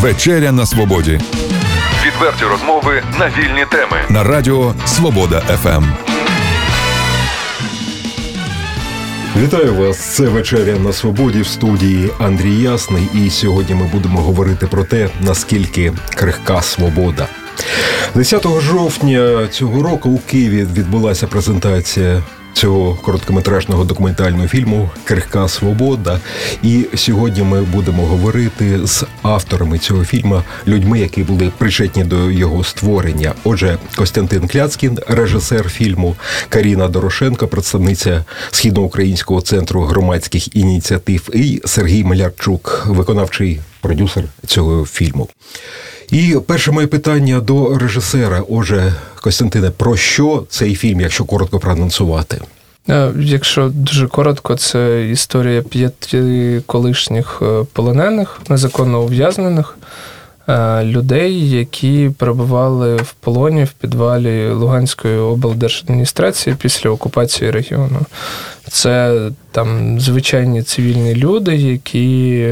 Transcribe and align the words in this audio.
Вечеря 0.00 0.52
на 0.52 0.66
свободі. 0.66 1.20
Відверті 2.06 2.44
розмови 2.44 3.02
на 3.18 3.26
вільні 3.28 3.64
теми 3.70 3.96
на 4.08 4.24
Радіо 4.24 4.74
Свобода 4.86 5.40
ФМ. 5.40 5.84
Вітаю 9.42 9.74
вас! 9.74 9.98
Це 9.98 10.22
вечеря 10.22 10.78
на 10.78 10.92
свободі 10.92 11.40
в 11.40 11.46
студії 11.46 12.10
Андрій 12.18 12.54
Ясний. 12.54 13.08
І 13.14 13.30
сьогодні 13.30 13.74
ми 13.74 13.86
будемо 13.86 14.20
говорити 14.20 14.66
про 14.66 14.84
те, 14.84 15.08
наскільки 15.20 15.92
крихка 16.14 16.62
свобода. 16.62 17.26
10 18.14 18.46
жовтня 18.60 19.48
цього 19.50 19.82
року 19.82 20.10
у 20.10 20.18
Києві 20.18 20.66
відбулася 20.74 21.26
презентація 21.26 22.22
цього 22.52 22.94
короткометражного 22.94 23.84
документального 23.84 24.48
фільму 24.48 24.90
Крихка 25.04 25.48
Свобода. 25.48 26.20
І 26.62 26.86
сьогодні 26.94 27.42
ми 27.42 27.62
будемо 27.62 28.06
говорити 28.06 28.86
з 28.86 29.04
авторами 29.22 29.78
цього 29.78 30.04
фільму, 30.04 30.42
людьми, 30.66 30.98
які 30.98 31.22
були 31.22 31.52
причетні 31.58 32.04
до 32.04 32.30
його 32.30 32.64
створення. 32.64 33.34
Отже, 33.44 33.78
Костянтин 33.96 34.48
Кляцкін, 34.48 34.98
режисер 35.08 35.68
фільму, 35.68 36.16
Каріна 36.48 36.88
Дорошенко, 36.88 37.48
представниця 37.48 38.24
східноукраїнського 38.50 39.40
центру 39.40 39.82
громадських 39.82 40.56
ініціатив, 40.56 41.30
і 41.34 41.62
Сергій 41.64 42.04
Малярчук, 42.04 42.86
виконавчий 42.88 43.60
продюсер 43.80 44.24
цього 44.46 44.86
фільму. 44.86 45.28
І 46.10 46.36
перше 46.46 46.70
моє 46.70 46.86
питання 46.86 47.40
до 47.40 47.78
режисера. 47.78 48.42
Отже, 48.48 48.94
Костянтине, 49.22 49.70
про 49.70 49.96
що 49.96 50.44
цей 50.48 50.74
фільм, 50.74 51.00
якщо 51.00 51.24
коротко 51.24 51.58
проанонсувати? 51.58 52.40
Е, 52.88 53.10
якщо 53.18 53.68
дуже 53.68 54.06
коротко, 54.06 54.56
це 54.56 55.08
історія 55.10 55.62
п'яти 55.62 56.62
колишніх 56.66 57.38
е, 57.42 57.64
полонених, 57.72 58.40
незаконно 58.48 59.02
ув'язнених 59.02 59.78
людей, 60.82 61.50
які 61.50 62.10
перебували 62.18 62.96
в 62.96 63.12
полоні 63.12 63.64
в 63.64 63.72
підвалі 63.72 64.50
Луганської 64.50 65.18
облдержадміністрації 65.18 66.56
після 66.58 66.90
окупації 66.90 67.50
регіону. 67.50 68.00
Це 68.68 69.20
там 69.52 70.00
звичайні 70.00 70.62
цивільні 70.62 71.14
люди, 71.14 71.56
які 71.56 72.46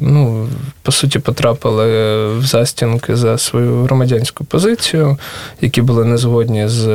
ну, 0.00 0.48
по 0.82 0.92
суті 0.92 1.18
потрапили 1.18 1.86
в 2.38 2.44
застінки 2.44 3.16
за 3.16 3.38
свою 3.38 3.82
громадянську 3.82 4.44
позицію, 4.44 5.18
які 5.60 5.82
були 5.82 6.04
незгодні 6.04 6.68
з 6.68 6.88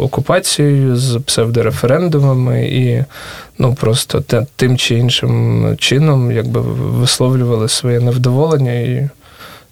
окупацією, 0.00 0.96
з 0.96 1.20
псевдореферендумами 1.20 2.66
і 2.66 3.04
ну, 3.58 3.74
просто 3.74 4.24
тим 4.56 4.78
чи 4.78 4.94
іншим 4.94 5.64
чином 5.78 6.32
якби 6.32 6.60
висловлювали 6.60 7.68
своє 7.68 8.00
невдоволення 8.00 8.72
і 8.72 9.08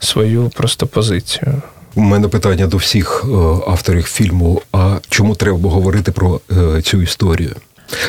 свою 0.07 0.51
просто 0.55 0.87
позицію. 0.87 1.63
У 1.97 2.01
мене 2.01 2.29
питання 2.29 2.67
до 2.67 2.77
всіх 2.77 3.25
е, 3.25 3.29
авторів 3.67 4.05
фільму: 4.05 4.63
а 4.73 4.99
чому 5.09 5.35
треба 5.35 5.71
говорити 5.71 6.13
про 6.13 6.41
е, 6.77 6.83
цю 6.83 7.03
історію? 7.03 7.55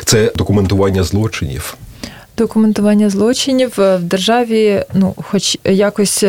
Це 0.04 0.32
документування 0.36 1.02
злочинів. 1.02 1.76
Документування 2.36 3.10
злочинів 3.10 3.80
е, 3.80 3.96
в 3.96 4.02
державі, 4.02 4.84
ну, 4.94 5.14
хоч 5.16 5.58
якось 5.64 6.24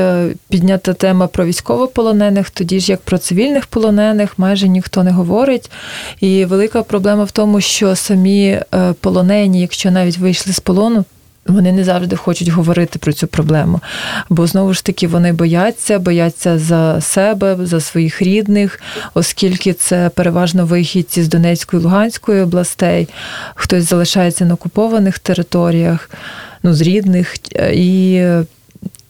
піднята 0.50 0.94
тема 0.94 1.28
про 1.28 1.46
військовополонених, 1.46 2.50
тоді 2.50 2.80
ж 2.80 2.92
як 2.92 3.02
про 3.02 3.18
цивільних 3.18 3.66
полонених, 3.66 4.40
майже 4.40 4.68
ніхто 4.68 5.04
не 5.04 5.12
говорить. 5.12 5.72
І 6.20 6.46
велика 6.46 6.84
проблема 6.84 7.24
в 7.24 7.32
тому, 7.32 7.62
що 7.62 7.96
самі 7.96 8.60
полонені, 9.02 9.62
якщо 9.62 9.92
навіть 9.92 10.18
вийшли 10.18 10.54
з 10.54 10.60
полону, 10.60 11.06
вони 11.48 11.72
не 11.72 11.84
завжди 11.84 12.16
хочуть 12.16 12.48
говорити 12.48 13.00
про 13.00 13.14
цю 13.14 13.28
проблему. 13.28 13.80
Бо 14.30 14.48
знову 14.48 14.74
ж 14.74 14.86
таки 14.86 15.08
вони 15.08 15.34
бояться, 15.34 16.00
бояться 16.00 16.60
за 16.60 17.02
себе, 17.02 17.58
за 17.62 17.82
своїх 17.82 18.22
рідних, 18.22 18.80
оскільки 19.14 19.74
це 19.74 20.12
переважно 20.16 20.66
вихідці 20.66 21.24
з 21.24 21.28
Донецької 21.28 21.84
Луганської 21.84 22.42
областей, 22.42 23.10
хтось 23.56 23.90
залишається 23.90 24.46
на 24.46 24.54
окупованих 24.54 25.20
територіях, 25.20 26.10
ну, 26.64 26.74
з 26.74 26.82
рідних. 26.82 27.36
І 27.74 28.24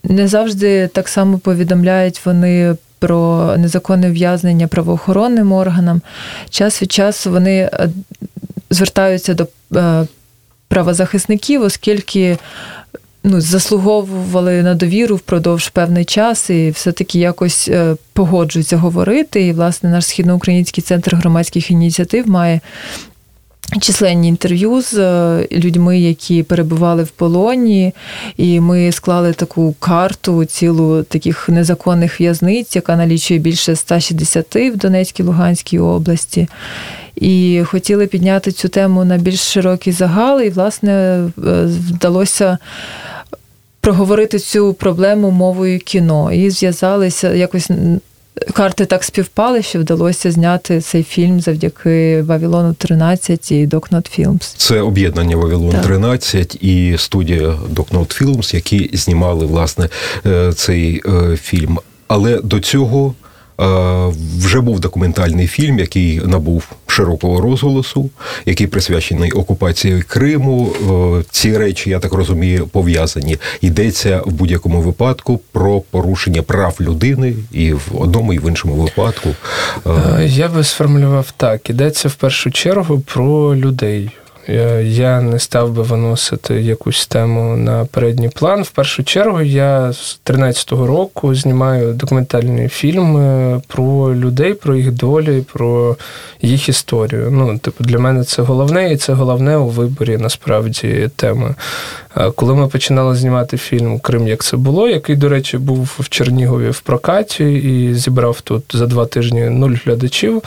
не 0.04 0.28
завжди 0.28 0.88
так 0.88 1.08
само 1.08 1.40
повідомляють 1.40 2.26
вони. 2.26 2.76
Про 3.02 3.56
незаконне 3.58 4.12
в'язнення 4.12 4.68
правоохоронним 4.68 5.52
органам 5.52 6.02
час 6.50 6.82
від 6.82 6.92
часу 6.92 7.32
вони 7.32 7.70
звертаються 8.70 9.34
до 9.34 9.48
е, 9.76 10.08
правозахисників, 10.70 11.62
оскільки 11.62 12.38
ну, 13.24 13.42
заслуговували 13.42 14.64
на 14.64 14.76
довіру 14.76 15.16
впродовж 15.16 15.70
певний 15.70 16.06
час 16.06 16.50
і 16.50 16.70
все-таки 16.70 17.20
якось 17.20 17.68
е, 17.68 17.96
погоджуються 18.14 18.78
говорити. 18.78 19.48
І, 19.48 19.54
власне, 19.54 19.90
наш 19.90 20.06
східноукраїнський 20.06 20.84
центр 20.84 21.16
громадських 21.16 21.72
ініціатив 21.72 22.30
має. 22.30 22.60
Численні 23.82 24.28
інтерв'ю 24.28 24.82
з 24.82 24.94
е, 24.94 25.48
людьми, 25.52 26.00
які 26.00 26.44
перебували 26.44 27.04
в 27.04 27.10
полоні, 27.10 27.94
і 28.38 28.60
ми 28.60 28.92
склали 28.92 29.34
таку 29.34 29.76
карту 29.80 30.46
цілу 30.46 31.04
таких 31.04 31.50
незаконних 31.50 32.22
в'язниць, 32.22 32.76
яка 32.76 32.96
налічує 32.96 33.40
більше 33.40 33.76
160 33.76 34.56
в 34.56 34.78
Донецькій 34.78 35.24
Луганській 35.24 35.80
області. 35.80 36.48
І 37.16 37.62
хотіли 37.66 38.08
підняти 38.08 38.52
цю 38.52 38.70
тему 38.70 39.06
на 39.06 39.18
більш 39.18 39.40
широкий 39.40 39.94
загал, 39.94 40.42
і, 40.42 40.50
власне, 40.50 40.92
е, 40.92 41.30
вдалося. 41.66 42.58
Проговорити 43.82 44.40
цю 44.40 44.74
проблему 44.74 45.32
мовою 45.32 45.80
кіно. 45.80 46.32
І 46.32 46.50
зв'язалися 46.50 47.34
якось 47.34 47.70
карти 48.54 48.86
так 48.86 49.04
співпали, 49.04 49.62
що 49.62 49.80
вдалося 49.80 50.32
зняти 50.32 50.82
цей 50.82 51.04
фільм 51.04 51.40
завдяки 51.40 52.22
Вавилону 52.22 52.74
13 52.74 53.52
і 53.52 53.66
Докнот 53.66 54.20
Films. 54.20 54.54
Це 54.58 54.82
об'єднання 54.82 55.38
Вавилон 55.38 55.76
13 55.82 56.64
і 56.64 56.96
студія 56.98 57.56
Докнот 57.70 58.22
Films, 58.22 58.56
які 58.56 58.90
знімали 58.94 59.46
власне 59.46 59.90
е, 60.26 60.54
цей 60.54 61.02
е, 61.06 61.38
фільм. 61.38 61.80
Але 62.08 62.40
до 62.44 62.60
цього 62.60 63.14
вже 64.38 64.62
був 64.62 64.80
документальний 64.80 65.48
фільм, 65.48 65.80
який 65.80 66.22
набув 66.26 66.64
широкого 66.88 67.42
розголосу, 67.42 68.10
який 68.46 68.68
присвячений 68.68 69.32
окупації 69.32 70.02
Криму. 70.02 70.72
Ці 71.32 71.58
речі, 71.58 71.90
я 71.90 72.00
так 72.00 72.14
розумію, 72.14 72.68
пов'язані. 72.68 73.38
Йдеться 73.62 74.22
в 74.26 74.32
будь-якому 74.32 74.82
випадку 74.82 75.40
про 75.52 75.82
порушення 75.82 76.42
прав 76.42 76.76
людини 76.82 77.34
і 77.52 77.74
в 77.74 77.88
одному, 77.94 78.34
і 78.34 78.40
в 78.40 78.48
іншому 78.48 78.74
випадку. 78.74 79.30
Я 80.26 80.48
би 80.48 80.64
сформулював 80.64 81.34
так: 81.38 81.70
ідеться 81.70 82.08
в 82.08 82.16
першу 82.16 82.52
чергу 82.52 83.00
про 83.00 83.56
людей. 83.56 84.12
Е, 84.50 84.84
я 84.84 85.22
не 85.22 85.40
став 85.40 85.72
би 85.72 85.84
виносити 85.84 86.62
якусь 86.62 87.08
тему 87.08 87.58
на 87.58 87.86
передній 87.86 88.30
план. 88.30 88.64
В 88.64 88.70
першу 88.70 89.04
чергу 89.04 89.42
я 89.42 89.94
з 89.94 90.20
13-го 90.26 90.88
року 90.88 91.36
знімаю 91.36 91.94
документальні 91.94 92.68
фільми 92.68 93.62
про 93.68 94.16
людей, 94.16 94.54
про 94.54 94.76
їх 94.76 94.92
долі, 94.92 95.44
про 95.54 95.96
їх 96.42 96.70
історію. 96.70 97.32
Ну, 97.32 97.58
типу, 97.58 97.84
для 97.84 98.00
мене 98.00 98.24
це 98.24 98.42
головне, 98.42 98.94
і 98.94 98.98
це 98.98 99.14
головне 99.14 99.58
у 99.58 99.68
виборі 99.68 100.18
насправді 100.18 101.10
теми. 101.16 101.56
Коли 102.36 102.56
ми 102.56 102.68
починали 102.68 103.16
знімати 103.16 103.58
фільм 103.58 104.00
Крим, 104.00 104.28
як 104.28 104.44
це 104.44 104.58
було, 104.58 104.90
який, 104.90 105.16
до 105.16 105.30
речі, 105.30 105.58
був 105.58 105.96
в 106.00 106.10
Чернігові 106.10 106.70
в 106.70 106.80
прокаті 106.80 107.54
і 107.54 107.94
зібрав 107.94 108.42
тут 108.42 108.64
за 108.74 108.86
два 108.86 109.06
тижні 109.06 109.42
нуль 109.42 109.76
глядачів. 109.86 110.44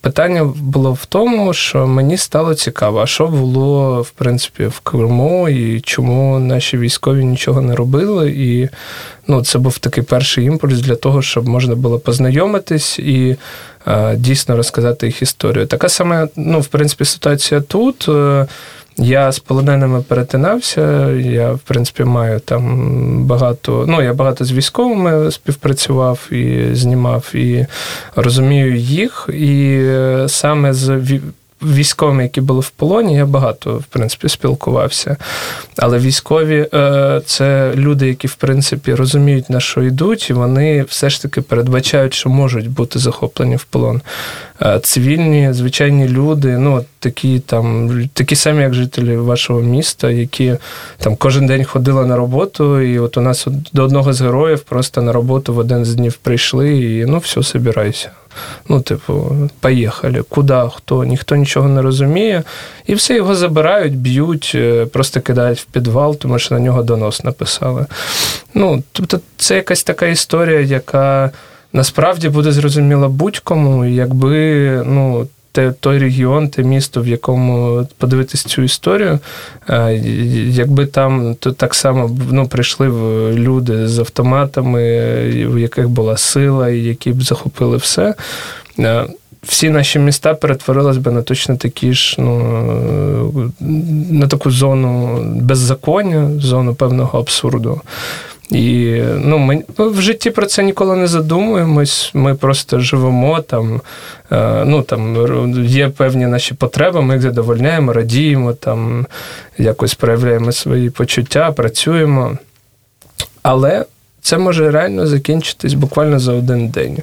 Питання 0.00 0.44
було 0.44 0.92
в 0.92 1.06
тому, 1.06 1.52
що 1.52 1.86
мені 1.86 2.16
стало 2.16 2.54
цікаво, 2.54 2.75
а 2.82 3.06
що 3.06 3.26
було 3.26 4.02
в 4.02 4.10
принципі 4.10 4.66
в 4.66 4.80
Криму, 4.80 5.48
і 5.48 5.80
чому 5.80 6.38
наші 6.38 6.78
військові 6.78 7.24
нічого 7.24 7.60
не 7.60 7.74
робили. 7.74 8.30
І 8.30 8.68
ну, 9.28 9.44
це 9.44 9.58
був 9.58 9.78
такий 9.78 10.04
перший 10.04 10.44
імпульс 10.44 10.80
для 10.80 10.96
того, 10.96 11.22
щоб 11.22 11.48
можна 11.48 11.74
було 11.74 11.98
познайомитись 11.98 12.98
і 12.98 13.36
дійсно 14.14 14.56
розказати 14.56 15.06
їх 15.06 15.22
історію. 15.22 15.66
Така 15.66 15.88
саме, 15.88 16.28
ну, 16.36 16.60
в 16.60 16.66
принципі, 16.66 17.04
ситуація 17.04 17.60
тут. 17.60 18.08
Е, 18.08 18.46
я 18.98 19.32
з 19.32 19.38
полоненими 19.38 20.02
перетинався. 20.02 21.10
Я, 21.10 21.52
в 21.52 21.58
принципі, 21.58 22.04
маю 22.04 22.40
там 22.40 23.24
багато. 23.24 23.84
Ну, 23.88 24.02
я 24.02 24.14
багато 24.14 24.44
з 24.44 24.52
військовими 24.52 25.30
співпрацював 25.30 26.32
і 26.32 26.68
знімав, 26.72 27.30
і 27.34 27.66
розумію 28.16 28.76
їх. 28.76 29.28
І 29.32 29.78
е, 29.80 30.24
саме 30.28 30.72
з 30.72 31.00
військовими, 31.62 32.22
які 32.22 32.40
були 32.40 32.60
в 32.60 32.70
полоні, 32.70 33.14
я 33.14 33.26
багато 33.26 33.74
в 33.74 33.84
принципі 33.84 34.28
спілкувався. 34.28 35.16
Але 35.76 35.98
військові 35.98 36.66
е, 36.74 37.20
це 37.26 37.72
люди, 37.74 38.08
які 38.08 38.26
в 38.26 38.34
принципі 38.34 38.94
розуміють, 38.94 39.50
на 39.50 39.60
що 39.60 39.82
йдуть, 39.82 40.30
і 40.30 40.32
вони 40.32 40.82
все 40.82 41.10
ж 41.10 41.22
таки 41.22 41.40
передбачають, 41.40 42.14
що 42.14 42.28
можуть 42.28 42.70
бути 42.70 42.98
захоплені 42.98 43.56
в 43.56 43.64
полон. 43.64 44.00
Е, 44.62 44.80
цивільні, 44.80 45.52
звичайні 45.52 46.08
люди, 46.08 46.58
ну 46.58 46.84
такі 46.98 47.40
там, 47.40 47.90
такі 48.12 48.36
самі, 48.36 48.62
як 48.62 48.74
жителі 48.74 49.16
вашого 49.16 49.60
міста, 49.60 50.10
які 50.10 50.56
там 50.98 51.16
кожен 51.16 51.46
день 51.46 51.64
ходили 51.64 52.06
на 52.06 52.16
роботу, 52.16 52.80
і 52.80 52.98
от 52.98 53.16
у 53.16 53.20
нас 53.20 53.46
до 53.72 53.82
одного 53.82 54.12
з 54.12 54.20
героїв 54.20 54.60
просто 54.60 55.02
на 55.02 55.12
роботу 55.12 55.54
в 55.54 55.58
один 55.58 55.84
з 55.84 55.94
днів 55.94 56.14
прийшли, 56.14 56.76
і 56.76 57.06
ну 57.06 57.18
все, 57.18 57.42
собирайся. 57.42 58.10
Ну, 58.68 58.80
типу, 58.80 59.36
поїхали. 59.60 60.22
Куди, 60.28 60.62
хто, 60.76 61.04
ніхто 61.04 61.36
нічого 61.36 61.68
не 61.68 61.82
розуміє. 61.82 62.42
І 62.86 62.94
все 62.94 63.14
його 63.14 63.34
забирають, 63.34 63.96
б'ють, 63.96 64.52
е, 64.54 64.86
просто 64.86 65.20
кидають 65.20 65.58
в 65.58 65.64
підвал, 65.64 66.16
тому 66.16 66.38
що 66.38 66.54
на 66.54 66.60
нього 66.60 66.82
донос 66.82 67.24
написали. 67.24 67.86
Ну, 68.54 68.82
тобто, 68.92 69.20
це 69.36 69.54
якась 69.54 69.82
така 69.82 70.06
історія, 70.06 70.60
яка 70.60 71.30
насправді 71.72 72.28
буде 72.28 72.52
зрозуміла 72.52 73.08
будь-кому, 73.08 73.84
якби 73.84 74.70
ну, 74.86 75.26
те, 75.56 75.72
той 75.80 75.98
регіон, 75.98 76.48
те 76.48 76.62
місто, 76.62 77.02
в 77.02 77.06
якому 77.06 77.86
подивитись 77.98 78.44
цю 78.44 78.62
історію, 78.62 79.18
е, 79.68 79.94
якби 80.48 80.86
там 80.86 81.34
то 81.34 81.52
так 81.52 81.74
само 81.74 82.16
ну, 82.30 82.48
прийшли 82.48 82.88
люди 83.34 83.88
з 83.88 83.98
автоматами, 83.98 84.80
в 85.46 85.58
яких 85.58 85.88
була 85.88 86.16
сила, 86.16 86.68
і 86.68 86.78
які 86.78 87.12
б 87.12 87.22
захопили 87.22 87.76
все. 87.76 88.14
Е, 88.78 89.06
всі 89.42 89.70
наші 89.70 89.98
міста 89.98 90.34
перетворились 90.34 90.96
би 90.96 91.10
на 91.10 91.22
точно 91.22 91.56
такі 91.56 91.92
ж, 91.92 92.16
ну, 92.18 93.52
на 94.10 94.26
таку 94.26 94.50
зону 94.50 95.20
беззаконня, 95.40 96.30
зону 96.40 96.74
певного 96.74 97.18
абсурду. 97.18 97.80
І 98.50 99.02
ну, 99.16 99.38
ми 99.38 99.64
в 99.78 100.00
житті 100.00 100.30
про 100.30 100.46
це 100.46 100.62
ніколи 100.62 100.96
не 100.96 101.06
задумуємось. 101.06 102.10
Ми 102.14 102.34
просто 102.34 102.80
живемо 102.80 103.40
там. 103.40 103.80
Е, 104.32 104.64
ну 104.64 104.82
там 104.82 105.16
є 105.64 105.88
певні 105.88 106.26
наші 106.26 106.54
потреби, 106.54 107.02
ми 107.02 107.14
їх 107.14 107.22
задовольняємо, 107.22 107.92
радіємо, 107.92 108.52
там 108.52 109.06
якось 109.58 109.94
проявляємо 109.94 110.52
свої 110.52 110.90
почуття, 110.90 111.52
працюємо. 111.52 112.38
Але 113.42 113.84
це 114.26 114.38
може 114.38 114.70
реально 114.70 115.06
закінчитись 115.06 115.74
буквально 115.74 116.18
за 116.18 116.32
один 116.32 116.68
день. 116.68 116.98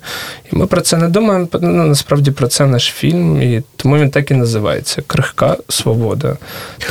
І 0.52 0.56
ми 0.56 0.68
про 0.68 0.81
це 0.81 0.98
не 0.98 1.10
думаємо. 1.10 1.48
Ну, 1.62 1.84
Насправді 1.84 2.31
про 2.31 2.48
це 2.48 2.66
наш 2.66 2.86
фільм, 2.86 3.42
і 3.42 3.64
тому 3.75 3.98
він 3.98 4.10
так 4.10 4.31
і 4.31 4.34
називається 4.34 5.02
Крихка 5.08 5.58
свобода. 5.70 6.38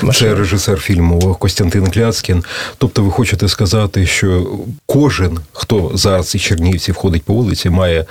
Тому 0.00 0.12
Це 0.12 0.34
режисер 0.34 0.78
фільму 0.78 1.34
Костянтин 1.34 1.90
Кляцкін. 1.90 2.44
Тобто, 2.78 3.02
ви 3.02 3.10
хочете 3.10 3.48
сказати, 3.48 4.06
що 4.06 4.46
кожен, 4.86 5.38
хто 5.52 5.90
зараз 5.94 6.34
із 6.34 6.40
Чернівці 6.40 6.92
входить 6.92 7.22
по 7.22 7.34
вулиці, 7.34 7.70
має 7.70 8.04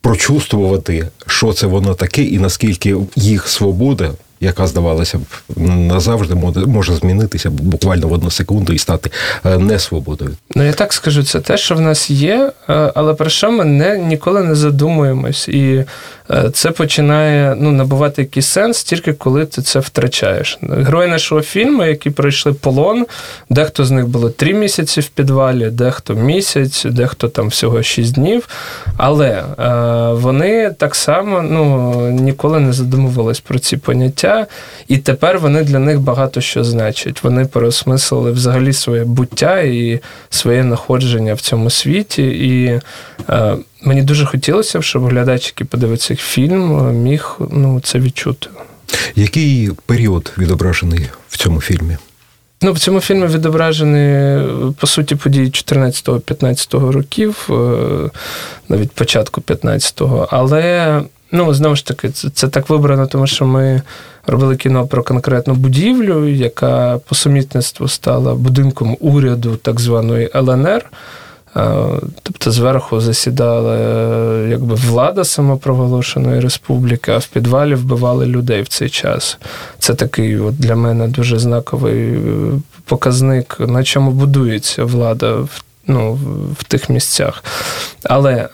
прочувствувати, 0.00 1.08
що 1.26 1.52
це 1.52 1.66
воно 1.66 1.94
таке, 1.94 2.22
і 2.22 2.38
наскільки 2.38 2.96
їх 3.16 3.48
свобода 3.48 4.10
яка 4.40 4.66
здавалося 4.66 5.18
б 5.18 5.22
назавжди 5.66 6.34
може 6.66 6.94
змінитися 6.94 7.50
буквально 7.50 8.08
в 8.08 8.12
одну 8.12 8.30
секунду 8.30 8.72
і 8.72 8.78
стати 8.78 9.10
не 9.44 9.78
свободою. 9.78 10.30
Ну 10.54 10.62
я 10.62 10.72
так 10.72 10.92
скажу, 10.92 11.22
це 11.22 11.40
те, 11.40 11.56
що 11.56 11.74
в 11.74 11.80
нас 11.80 12.10
є, 12.10 12.52
е, 12.68 12.92
але 12.94 13.14
про 13.14 13.30
що 13.30 13.50
ми 13.50 13.64
не 13.64 13.98
ніколи 13.98 14.42
не 14.42 14.54
задумуємось, 14.54 15.48
і 15.48 15.74
е, 15.74 15.84
це 16.52 16.70
починає 16.70 17.56
ну 17.60 17.72
набувати 17.72 18.22
якийсь 18.22 18.46
сенс 18.46 18.84
тільки 18.84 19.12
коли 19.12 19.46
ти 19.46 19.62
це 19.62 19.78
втрачаєш. 19.78 20.58
Герої 20.62 21.08
нашого 21.08 21.40
фільму, 21.40 21.84
які 21.84 22.10
пройшли 22.10 22.52
полон, 22.52 23.06
дехто 23.50 23.84
з 23.84 23.90
них 23.90 24.08
було 24.08 24.30
три 24.30 24.54
місяці 24.54 25.00
в 25.00 25.08
підвалі, 25.08 25.70
дехто 25.70 26.14
місяць, 26.14 26.84
дехто 26.84 27.28
там 27.28 27.48
всього 27.48 27.82
шість 27.82 28.14
днів. 28.14 28.48
Але 28.96 29.44
вони 30.12 30.70
так 30.78 30.94
само 30.94 31.42
ну 31.42 31.94
ніколи 32.10 32.60
не 32.60 32.72
задумувались 32.72 33.40
про 33.40 33.58
ці 33.58 33.76
поняття 33.76 34.46
і 34.88 34.98
тепер 34.98 35.38
вони 35.38 35.62
для 35.62 35.78
них 35.78 36.00
багато 36.00 36.40
що 36.40 36.64
значать. 36.64 37.24
Вони 37.24 37.44
переосмислили 37.44 38.32
взагалі 38.32 38.72
своє 38.72 39.04
буття 39.04 39.60
і 39.60 40.00
своє 40.30 40.62
знаходження 40.62 41.34
в 41.34 41.40
цьому 41.40 41.70
світі. 41.70 42.22
І 42.22 42.80
е, 43.30 43.56
мені 43.82 44.02
дуже 44.02 44.26
хотілося, 44.26 44.82
щоб 44.82 45.08
глядач, 45.08 45.46
який 45.46 45.66
подивиться 45.66 46.16
фільм, 46.16 46.92
міг 47.02 47.36
ну, 47.50 47.80
це 47.80 47.98
відчути. 47.98 48.48
Який 49.16 49.70
період 49.86 50.32
відображений 50.38 51.08
в 51.28 51.36
цьому 51.36 51.60
фільмі? 51.60 51.96
Ну, 52.62 52.72
в 52.72 52.78
цьому 52.78 53.00
фільмі 53.00 53.26
відображені, 53.26 54.42
по 54.80 54.86
суті, 54.86 55.14
події 55.14 55.46
14-15 55.46 56.90
років, 56.90 57.48
е, 57.50 58.10
навіть 58.68 58.92
початку 58.92 59.40
15-го. 59.40 60.28
Але 60.30 61.02
Ну, 61.32 61.54
знову 61.54 61.76
ж 61.76 61.86
таки, 61.86 62.10
це, 62.10 62.30
це 62.30 62.48
так 62.48 62.70
вибрано, 62.70 63.06
тому 63.06 63.26
що 63.26 63.46
ми 63.46 63.82
робили 64.26 64.56
кіно 64.56 64.86
про 64.86 65.02
конкретну 65.02 65.54
будівлю, 65.54 66.28
яка 66.28 66.98
по 67.08 67.14
сумітництву 67.14 67.88
стала 67.88 68.34
будинком 68.34 68.96
уряду 69.00 69.56
так 69.56 69.80
званої 69.80 70.30
ЛНР. 70.34 70.90
Тобто 72.22 72.50
зверху 72.50 73.00
засідала 73.00 73.76
якби 74.48 74.74
влада 74.74 75.24
самопроголошеної 75.24 76.40
республіки, 76.40 77.12
а 77.12 77.18
в 77.18 77.26
підвалі 77.26 77.74
вбивали 77.74 78.26
людей 78.26 78.62
в 78.62 78.68
цей 78.68 78.88
час. 78.88 79.38
Це 79.78 79.94
такий 79.94 80.38
от 80.38 80.58
для 80.58 80.76
мене 80.76 81.08
дуже 81.08 81.38
знаковий 81.38 82.14
е, 82.14 82.20
показник, 82.84 83.56
на 83.60 83.84
чому 83.84 84.10
будується 84.10 84.84
влада 84.84 85.32
в 85.32 85.62
ну, 85.88 86.18
в 86.58 86.64
тих 86.64 86.88
місцях. 86.88 87.44
Але 88.02 88.32
е, 88.32 88.48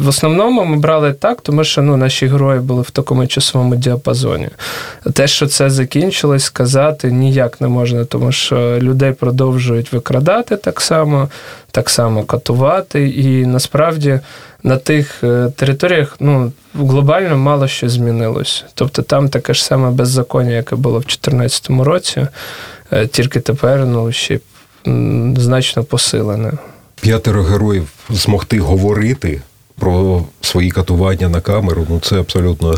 в 0.00 0.08
основному 0.08 0.64
ми 0.64 0.76
брали 0.76 1.12
так, 1.12 1.40
тому 1.40 1.64
що 1.64 1.82
ну, 1.82 1.96
наші 1.96 2.26
герої 2.26 2.60
були 2.60 2.82
в 2.82 2.90
такому 2.90 3.26
часовому 3.26 3.76
діапазоні. 3.76 4.48
Те, 5.12 5.26
що 5.26 5.46
це 5.46 5.70
закінчилось, 5.70 6.44
сказати 6.44 7.12
ніяк 7.12 7.60
не 7.60 7.68
можна, 7.68 8.04
тому 8.04 8.32
що 8.32 8.78
людей 8.80 9.12
продовжують 9.12 9.92
викрадати 9.92 10.56
так 10.56 10.80
само, 10.80 11.28
так 11.70 11.90
само 11.90 12.24
катувати. 12.24 13.08
І 13.08 13.46
насправді 13.46 14.20
на 14.62 14.76
тих 14.76 15.24
е, 15.24 15.52
територіях 15.56 16.16
ну, 16.20 16.52
глобально 16.74 17.36
мало 17.36 17.68
що 17.68 17.88
змінилось. 17.88 18.64
Тобто 18.74 19.02
там 19.02 19.28
таке 19.28 19.54
ж 19.54 19.64
саме 19.64 19.90
беззаконня, 19.90 20.50
яке 20.50 20.76
було 20.76 20.98
в 20.98 21.02
2014 21.02 21.70
році, 21.70 22.26
е, 22.92 23.06
тільки 23.06 23.40
тепер 23.40 23.86
ну, 23.86 24.12
ще 24.12 24.38
значно 25.36 25.84
посилене. 25.84 26.52
П'ятеро 27.00 27.42
героїв 27.42 27.88
змогти 28.10 28.60
говорити. 28.60 29.42
Про 29.78 30.24
свої 30.40 30.70
катування 30.70 31.28
на 31.28 31.40
камеру, 31.40 31.86
ну 31.90 32.00
це 32.00 32.20
абсолютно 32.20 32.74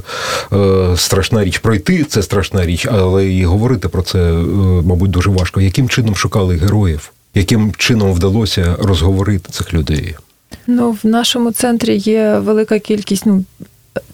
е, 0.52 0.96
страшна 0.96 1.44
річ. 1.44 1.58
Пройти 1.58 2.04
це 2.04 2.22
страшна 2.22 2.66
річ, 2.66 2.86
але 2.92 3.26
і 3.26 3.44
говорити 3.44 3.88
про 3.88 4.02
це, 4.02 4.18
е, 4.18 4.42
мабуть, 4.84 5.10
дуже 5.10 5.30
важко. 5.30 5.60
Яким 5.60 5.88
чином 5.88 6.14
шукали 6.14 6.56
героїв? 6.56 7.12
Яким 7.34 7.72
чином 7.78 8.12
вдалося 8.12 8.76
розговорити 8.78 9.52
цих 9.52 9.74
людей? 9.74 10.14
Ну, 10.66 10.98
в 11.02 11.06
нашому 11.06 11.52
центрі 11.52 11.96
є 11.96 12.38
велика 12.38 12.78
кількість 12.78 13.26
ну, 13.26 13.44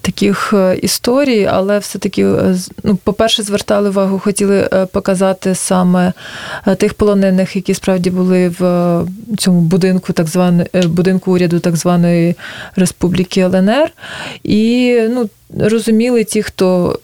таких 0.01 0.53
е, 0.53 0.79
історій, 0.81 1.45
але 1.51 1.79
все-таки, 1.79 2.23
е, 2.23 2.55
ну, 2.83 2.95
по-перше, 2.95 3.43
звертали 3.43 3.89
увагу, 3.89 4.19
хотіли 4.19 4.69
е, 4.73 4.85
показати 4.85 5.55
саме 5.55 6.13
тих 6.77 6.93
полонених, 6.93 7.55
які 7.55 7.73
справді 7.73 8.09
були 8.09 8.49
в 8.59 9.05
цьому 9.37 9.61
будинку, 9.61 10.13
так 10.13 10.27
званої 10.27 10.67
будинку 10.85 11.31
уряду 11.31 11.59
так 11.59 11.75
званої 11.75 12.35
Республіки 12.75 13.41
ЛНР. 13.41 13.91
І 14.43 14.95
ну, 15.09 15.29
розуміли 15.59 16.23
ті, 16.23 16.43
хто 16.43 16.99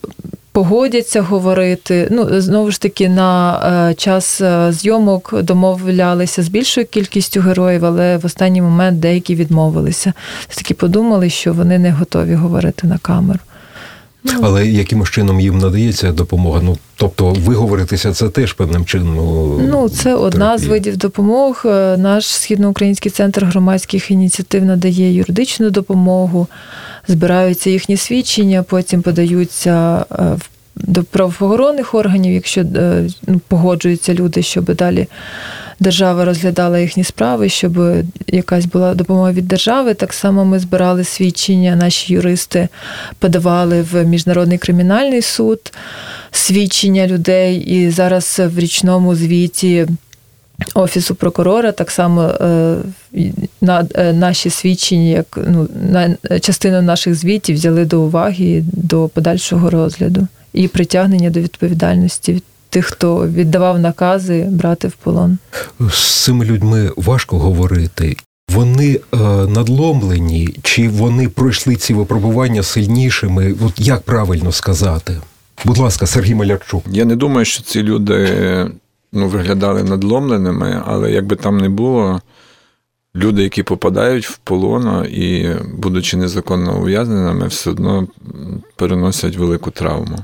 погодяться 0.55 1.21
говорити. 1.21 2.07
Ну, 2.11 2.41
знову 2.41 2.71
ж 2.71 2.81
таки, 2.81 3.09
на 3.09 3.59
е, 3.89 3.93
час 3.93 4.41
е, 4.41 4.71
зйомок 4.71 5.41
домовлялися 5.41 6.43
з 6.43 6.47
більшою 6.47 6.87
кількістю 6.87 7.41
героїв, 7.41 7.85
але 7.85 8.17
в 8.17 8.25
останній 8.25 8.61
момент 8.61 8.99
деякі 8.99 9.35
відмовилися. 9.35 10.13
Таки 10.47 10.73
подумали, 10.73 11.29
що 11.29 11.53
вони 11.53 11.79
не 11.79 11.91
готові 11.91 12.35
говорити 12.35 12.87
на 12.87 12.97
камеру. 12.97 13.39
Але 14.41 14.67
яким 14.67 15.05
чином 15.05 15.39
їм 15.39 15.57
надається 15.57 16.11
допомога? 16.11 16.61
Ну 16.63 16.77
тобто 16.95 17.31
виговоритися 17.31 18.13
це 18.13 18.29
теж 18.29 18.53
певним 18.53 18.85
чином. 18.85 19.15
Ну 19.69 19.89
це 19.89 20.15
одна 20.15 20.57
з 20.57 20.65
видів 20.65 20.97
допомог. 20.97 21.61
Е, 21.65 21.97
наш 21.97 22.27
східноукраїнський 22.27 23.11
центр 23.11 23.45
громадських 23.45 24.11
ініціатив 24.11 24.65
надає 24.65 25.13
юридичну 25.13 25.69
допомогу 25.69 26.47
збираються 27.07 27.69
їхні 27.69 27.97
свідчення, 27.97 28.63
потім 28.63 29.01
подаються 29.01 30.05
е, 30.11 30.15
в 30.15 30.49
до 30.75 31.03
правоохоронних 31.03 31.95
органів, 31.95 32.33
якщо 32.33 32.61
е, 32.61 33.07
ну, 33.27 33.41
погоджуються 33.47 34.13
люди, 34.13 34.41
щоб 34.41 34.75
далі 34.75 35.07
держава 35.79 36.25
розглядала 36.25 36.79
їхні 36.79 37.03
справи, 37.03 37.49
щоб 37.49 37.77
якась 38.27 38.65
була 38.65 38.93
допомога 38.93 39.31
від 39.31 39.47
держави. 39.47 39.93
Так 39.93 40.13
само 40.13 40.45
ми 40.45 40.59
збирали 40.59 41.03
свідчення, 41.03 41.75
наші 41.75 42.13
юристи 42.13 42.67
подавали 43.19 43.81
в 43.81 44.03
міжнародний 44.05 44.57
кримінальний 44.57 45.21
суд 45.21 45.73
свідчення 46.31 47.07
людей, 47.07 47.57
і 47.57 47.89
зараз 47.89 48.41
в 48.45 48.59
річному 48.59 49.15
звіті. 49.15 49.87
Офісу 50.73 51.15
прокурора 51.15 51.71
так 51.71 51.91
само 51.91 52.21
е, 52.21 52.77
на 53.61 53.87
е, 53.95 54.13
наші 54.13 54.49
свідчення, 54.49 55.09
як 55.09 55.39
ну 55.47 55.67
на 55.91 56.17
частину 56.39 56.81
наших 56.81 57.15
звітів 57.15 57.55
взяли 57.55 57.85
до 57.85 58.01
уваги 58.01 58.63
до 58.73 59.07
подальшого 59.07 59.69
розгляду 59.69 60.27
і 60.55 60.67
притягнення 60.67 61.29
до 61.29 61.39
відповідальності 61.39 62.33
від 62.33 62.43
тих, 62.69 62.85
хто 62.85 63.27
віддавав 63.27 63.79
накази 63.79 64.47
брати 64.49 64.87
в 64.87 64.91
полон. 64.91 65.37
З 65.79 66.23
цими 66.23 66.45
людьми 66.45 66.91
важко 66.95 67.39
говорити. 67.39 68.17
Вони 68.49 68.93
е, 69.13 69.17
надломлені, 69.47 70.55
чи 70.61 70.89
вони 70.89 71.29
пройшли 71.29 71.75
ці 71.75 71.93
випробування 71.93 72.63
сильнішими? 72.63 73.55
От 73.65 73.73
як 73.79 74.01
правильно 74.01 74.51
сказати? 74.51 75.17
Будь 75.65 75.77
ласка, 75.77 76.05
Сергій 76.05 76.35
Малярчук. 76.35 76.83
Я 76.91 77.05
не 77.05 77.15
думаю, 77.15 77.45
що 77.45 77.63
ці 77.63 77.83
люди 77.83 78.29
ну, 79.13 79.27
виглядали 79.27 79.83
надломленими, 79.83 80.83
але 80.85 81.11
як 81.11 81.25
би 81.25 81.35
там 81.35 81.57
не 81.57 81.69
було, 81.69 82.21
люди, 83.15 83.43
які 83.43 83.63
попадають 83.63 84.27
в 84.27 84.37
полон 84.37 85.05
і, 85.05 85.49
будучи 85.77 86.17
незаконно 86.17 86.79
ув'язненими, 86.79 87.47
все 87.47 87.69
одно 87.69 88.07
переносять 88.75 89.37
велику 89.37 89.71
травму. 89.71 90.17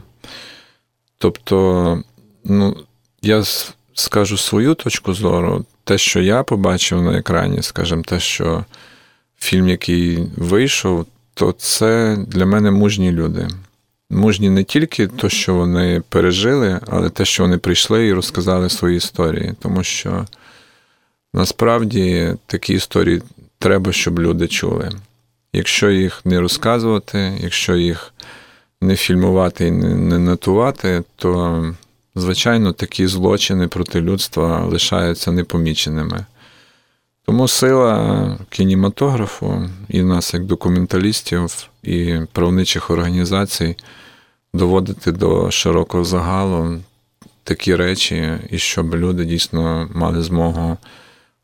Тобто, 1.21 2.03
ну, 2.43 2.77
я 3.21 3.43
скажу 3.93 4.37
свою 4.37 4.75
точку 4.75 5.13
зору, 5.13 5.65
те, 5.83 5.97
що 5.97 6.21
я 6.21 6.43
побачив 6.43 7.01
на 7.01 7.17
екрані, 7.17 7.61
скажімо, 7.61 8.01
те, 8.01 8.19
що 8.19 8.65
фільм, 9.39 9.69
який 9.69 10.27
вийшов, 10.37 11.05
то 11.33 11.51
це 11.51 12.17
для 12.27 12.45
мене 12.45 12.71
мужні 12.71 13.11
люди. 13.11 13.47
Мужні 14.09 14.49
не 14.49 14.63
тільки 14.63 15.07
те, 15.07 15.29
що 15.29 15.55
вони 15.55 16.03
пережили, 16.09 16.79
але 16.87 17.09
те, 17.09 17.25
що 17.25 17.43
вони 17.43 17.57
прийшли 17.57 18.07
і 18.07 18.13
розказали 18.13 18.69
свої 18.69 18.97
історії. 18.97 19.53
Тому 19.59 19.83
що 19.83 20.25
насправді 21.33 22.35
такі 22.45 22.73
історії 22.73 23.21
треба, 23.59 23.91
щоб 23.91 24.19
люди 24.19 24.47
чули. 24.47 24.91
Якщо 25.53 25.89
їх 25.89 26.25
не 26.25 26.39
розказувати, 26.39 27.33
якщо 27.41 27.75
їх 27.75 28.13
не 28.81 28.95
фільмувати 28.95 29.67
і 29.67 29.71
не 29.71 30.19
нотувати, 30.19 31.03
то, 31.15 31.65
звичайно, 32.15 32.73
такі 32.73 33.07
злочини 33.07 33.67
проти 33.67 34.01
людства 34.01 34.65
лишаються 34.65 35.31
непоміченими. 35.31 36.25
Тому 37.25 37.47
сила 37.47 38.37
кінематографу 38.49 39.69
і 39.89 40.03
нас, 40.03 40.33
як 40.33 40.45
документалістів 40.45 41.69
і 41.83 42.19
правничих 42.31 42.89
організацій, 42.89 43.75
доводити 44.53 45.11
до 45.11 45.51
широкого 45.51 46.03
загалу 46.03 46.79
такі 47.43 47.75
речі, 47.75 48.39
і 48.49 48.57
щоб 48.57 48.95
люди 48.95 49.25
дійсно 49.25 49.89
мали 49.93 50.21
змогу, 50.21 50.77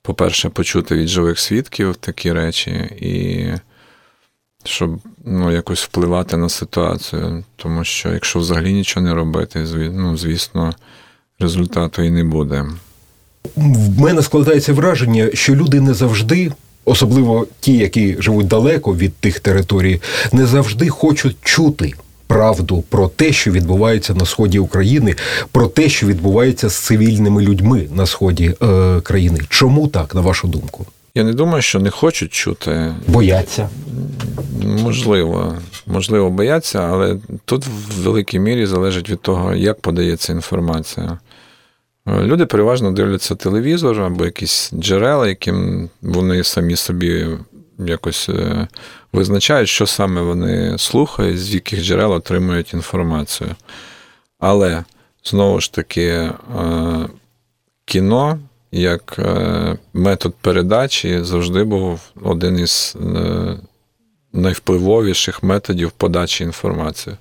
по-перше, 0.02 0.50
почути 0.50 0.96
від 0.96 1.08
живих 1.08 1.40
свідків 1.40 1.96
такі 1.96 2.34
речі, 2.34 2.72
і 3.02 3.48
щоб 4.64 5.00
ну, 5.26 5.52
якось 5.52 5.84
впливати 5.84 6.38
на 6.38 6.50
ситуацію. 6.50 7.44
Тому 7.56 7.84
що 7.84 8.14
якщо 8.14 8.40
взагалі 8.40 8.74
нічого 8.74 9.06
не 9.06 9.14
робити, 9.14 9.66
ну, 9.94 10.18
звісно, 10.18 10.74
результату 11.40 12.02
і 12.02 12.10
не 12.10 12.24
буде. 12.24 12.66
В 13.56 14.02
мене 14.02 14.22
складається 14.22 14.74
враження, 14.74 15.30
що 15.34 15.56
люди 15.56 15.82
не 15.82 15.94
завжди. 15.94 16.52
Особливо 16.86 17.48
ті, 17.60 17.78
які 17.78 18.16
живуть 18.20 18.48
далеко 18.48 18.96
від 18.96 19.16
тих 19.16 19.40
територій, 19.40 20.02
не 20.32 20.46
завжди 20.46 20.90
хочуть 20.90 21.38
чути 21.42 21.94
правду 22.28 22.84
про 22.90 23.08
те, 23.08 23.34
що 23.34 23.52
відбувається 23.52 24.14
на 24.14 24.26
сході 24.26 24.60
України, 24.60 25.16
про 25.52 25.68
те, 25.68 25.90
що 25.90 26.08
відбувається 26.08 26.70
з 26.70 26.76
цивільними 26.76 27.42
людьми 27.42 27.88
на 27.96 28.06
сході 28.06 28.56
е, 28.62 29.02
країни. 29.02 29.40
Чому 29.50 29.88
так, 29.88 30.16
на 30.16 30.22
вашу 30.22 30.48
думку? 30.48 30.86
Я 31.18 31.24
не 31.24 31.34
думаю, 31.34 31.62
що 31.62 31.80
не 31.80 31.90
хочуть 31.90 32.34
чути. 32.34 32.96
Бояться. 33.08 33.70
Можливо, 34.64 35.56
можливо, 35.86 36.30
бояться, 36.30 36.80
але 36.80 37.18
тут 37.46 37.66
в 37.66 38.02
великій 38.02 38.40
мірі 38.40 38.66
залежить 38.66 39.10
від 39.10 39.22
того, 39.22 39.56
як 39.56 39.82
подається 39.82 40.34
інформація. 40.34 41.20
Люди 42.08 42.46
переважно 42.46 42.92
дивляться 42.92 43.36
телевізор 43.36 44.02
або 44.02 44.26
якісь 44.26 44.72
джерела, 44.74 45.28
яким 45.28 45.90
вони 46.02 46.44
самі 46.44 46.76
собі 46.76 47.28
якось 47.80 48.30
е, 48.30 48.68
визначають, 49.14 49.70
що 49.70 49.88
саме 49.88 50.22
вони 50.22 50.78
слухають, 50.78 51.40
з 51.40 51.54
яких 51.54 51.84
джерел 51.84 52.12
отримують 52.12 52.74
інформацію. 52.74 53.50
Але 54.40 54.84
знову 55.24 55.60
ж 55.60 55.74
таки, 55.74 56.06
е, 56.06 56.32
кіно 57.86 58.40
як 58.72 59.16
е, 59.20 59.78
метод 59.94 60.34
передачі 60.42 61.24
завжди 61.24 61.64
був 61.64 62.02
один 62.22 62.60
із 62.60 62.98
найвпливовіших 64.34 65.44
методів 65.44 65.92
подачі 65.92 66.44
інформації. 66.44 67.16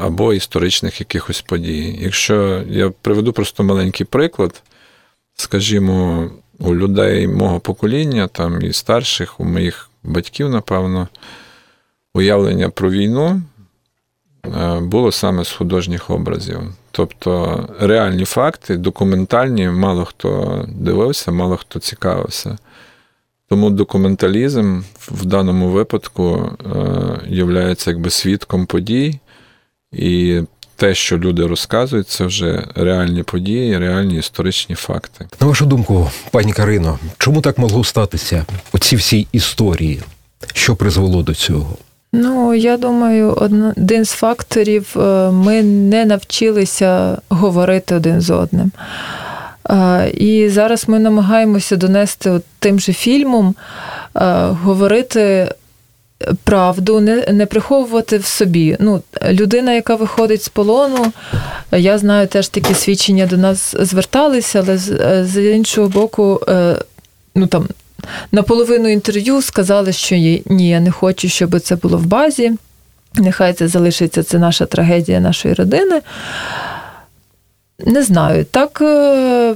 Або 0.00 0.34
історичних 0.34 1.00
якихось 1.00 1.40
подій. 1.40 1.98
Якщо 2.00 2.64
я 2.68 2.90
приведу 2.90 3.32
просто 3.32 3.64
маленький 3.64 4.06
приклад, 4.06 4.62
скажімо, 5.34 6.30
у 6.58 6.74
людей 6.74 7.28
мого 7.28 7.60
покоління, 7.60 8.28
там 8.28 8.62
і 8.62 8.72
старших, 8.72 9.40
у 9.40 9.44
моїх 9.44 9.90
батьків, 10.02 10.48
напевно, 10.48 11.08
уявлення 12.14 12.70
про 12.70 12.90
війну 12.90 13.42
е, 14.44 14.80
було 14.80 15.12
саме 15.12 15.44
з 15.44 15.52
художніх 15.52 16.10
образів. 16.10 16.60
Тобто 16.96 17.68
реальні 17.80 18.24
факти, 18.24 18.76
документальні, 18.76 19.68
мало 19.68 20.04
хто 20.04 20.64
дивився, 20.68 21.32
мало 21.32 21.56
хто 21.56 21.78
цікавився. 21.78 22.58
Тому 23.48 23.70
документалізм 23.70 24.80
в 25.08 25.24
даному 25.24 25.68
випадку 25.68 26.50
є 27.28 27.76
якби 27.86 28.10
свідком 28.10 28.66
подій, 28.66 29.18
і 29.92 30.40
те, 30.76 30.94
що 30.94 31.18
люди 31.18 31.46
розказують, 31.46 32.08
це 32.08 32.24
вже 32.26 32.68
реальні 32.74 33.22
події, 33.22 33.78
реальні 33.78 34.18
історичні 34.18 34.74
факти. 34.74 35.26
На 35.40 35.46
вашу 35.46 35.66
думку, 35.66 36.10
пані 36.30 36.52
Карино, 36.52 36.98
чому 37.18 37.40
так 37.40 37.58
могло 37.58 37.84
статися? 37.84 38.46
Оці 38.72 38.96
всі 38.96 39.26
історії, 39.32 40.02
що 40.54 40.76
призвело 40.76 41.22
до 41.22 41.34
цього? 41.34 41.76
Ну, 42.18 42.54
я 42.54 42.76
думаю, 42.76 43.38
один 43.76 44.04
з 44.04 44.10
факторів 44.10 44.94
е, 44.96 45.30
ми 45.30 45.62
не 45.62 46.04
навчилися 46.04 47.18
говорити 47.28 47.94
один 47.94 48.20
з 48.20 48.30
одним. 48.30 48.72
Е, 49.70 50.10
і 50.10 50.48
зараз 50.48 50.88
ми 50.88 50.98
намагаємося 50.98 51.76
донести 51.76 52.30
от 52.30 52.44
тим 52.58 52.80
же 52.80 52.92
фільмом, 52.92 53.54
е, 54.16 54.20
говорити 54.62 55.54
правду, 56.44 57.00
не 57.00 57.26
не 57.32 57.46
приховувати 57.46 58.18
в 58.18 58.24
собі. 58.24 58.76
Ну, 58.80 59.02
Людина, 59.30 59.72
яка 59.72 59.94
виходить 59.94 60.42
з 60.42 60.48
полону, 60.48 61.12
я 61.72 61.98
знаю, 61.98 62.26
теж 62.26 62.48
такі 62.48 62.74
свідчення 62.74 63.26
до 63.26 63.36
нас 63.36 63.74
зверталися, 63.80 64.60
але 64.66 64.78
з, 64.78 65.24
з 65.24 65.54
іншого 65.54 65.88
боку, 65.88 66.40
ну 67.34 67.46
там 67.46 67.68
наполовину 68.32 68.88
інтерв'ю 68.88 69.42
сказали, 69.42 69.92
що 69.92 70.16
ні, 70.16 70.68
я 70.68 70.80
не 70.80 70.90
хочу, 70.90 71.28
щоб 71.28 71.60
це 71.60 71.76
було 71.76 71.98
в 71.98 72.06
базі. 72.06 72.52
Нехай 73.14 73.52
це 73.52 73.68
залишиться, 73.68 74.22
це 74.22 74.38
наша 74.38 74.66
трагедія 74.66 75.20
нашої 75.20 75.54
родини. 75.54 76.00
Не 77.78 78.02
знаю, 78.02 78.44
так 78.44 78.78
е, 78.82 79.54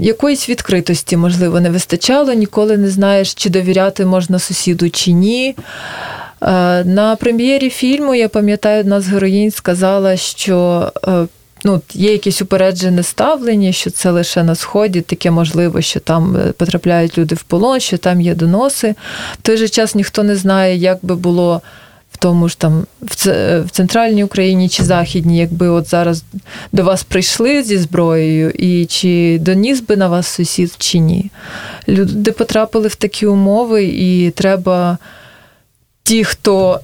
якоїсь 0.00 0.48
відкритості, 0.48 1.16
можливо, 1.16 1.60
не 1.60 1.70
вистачало, 1.70 2.32
ніколи 2.32 2.76
не 2.76 2.90
знаєш, 2.90 3.34
чи 3.34 3.50
довіряти 3.50 4.06
можна 4.06 4.38
сусіду, 4.38 4.90
чи 4.90 5.12
ні. 5.12 5.54
Е, 6.42 6.84
на 6.84 7.16
прем'єрі 7.16 7.70
фільму, 7.70 8.14
я 8.14 8.28
пам'ятаю, 8.28 8.80
одна 8.80 9.00
з 9.00 9.08
героїнь 9.08 9.50
сказала, 9.50 10.16
що 10.16 10.88
е, 11.08 11.26
ну, 11.64 11.82
є 11.94 12.12
якесь 12.12 12.42
упереджене 12.42 13.02
ставлення, 13.02 13.72
що 13.72 13.90
це 13.90 14.10
лише 14.10 14.42
на 14.42 14.54
сході, 14.54 15.00
таке 15.00 15.30
можливо, 15.30 15.80
що 15.80 16.00
там 16.00 16.36
потрапляють 16.56 17.18
люди 17.18 17.34
в 17.34 17.42
полон, 17.42 17.80
що 17.80 17.98
там 17.98 18.20
є 18.20 18.34
доноси. 18.34 18.94
В 19.32 19.42
той 19.42 19.56
же 19.56 19.68
час 19.68 19.94
ніхто 19.94 20.22
не 20.22 20.36
знає, 20.36 20.76
як 20.76 20.98
би 21.02 21.16
було 21.16 21.62
тому 22.18 22.48
ж 22.48 22.58
там 22.58 22.86
в 23.00 23.70
центральній 23.70 24.24
Україні 24.24 24.68
чи 24.68 24.84
західній, 24.84 25.38
якби 25.38 25.68
от 25.68 25.88
зараз 25.88 26.24
до 26.72 26.84
вас 26.84 27.02
прийшли 27.02 27.62
зі 27.62 27.78
зброєю, 27.78 28.50
і 28.50 28.86
чи 28.86 29.38
доніс 29.40 29.80
би 29.80 29.96
на 29.96 30.08
вас 30.08 30.26
сусід 30.26 30.74
чи 30.78 30.98
ні. 30.98 31.30
Люди 31.88 32.32
потрапили 32.32 32.88
в 32.88 32.94
такі 32.94 33.26
умови, 33.26 33.84
і 33.84 34.30
треба 34.30 34.98
ті, 36.02 36.24
хто 36.24 36.80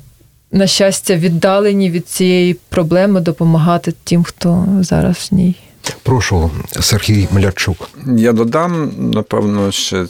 на 0.55 0.67
щастя, 0.67 1.17
віддалені 1.17 1.91
від 1.91 2.09
цієї 2.09 2.55
проблеми 2.55 3.21
допомагати 3.21 3.95
тим, 4.05 4.25
хто 4.25 4.67
зараз 4.81 5.29
в 5.33 5.35
ній. 5.35 5.55
Прошу, 6.03 6.51
Сергій 6.81 7.29
Млячук. 7.33 7.91
Я 8.07 8.33
додам, 8.33 8.93
напевно, 8.99 9.73
ще 9.73 10.07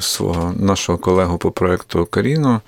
свого 0.00 0.54
нашого 0.56 0.98
колегу 0.98 1.38
по 1.38 1.50
проєкту 1.50 2.06
Каріну. 2.10 2.60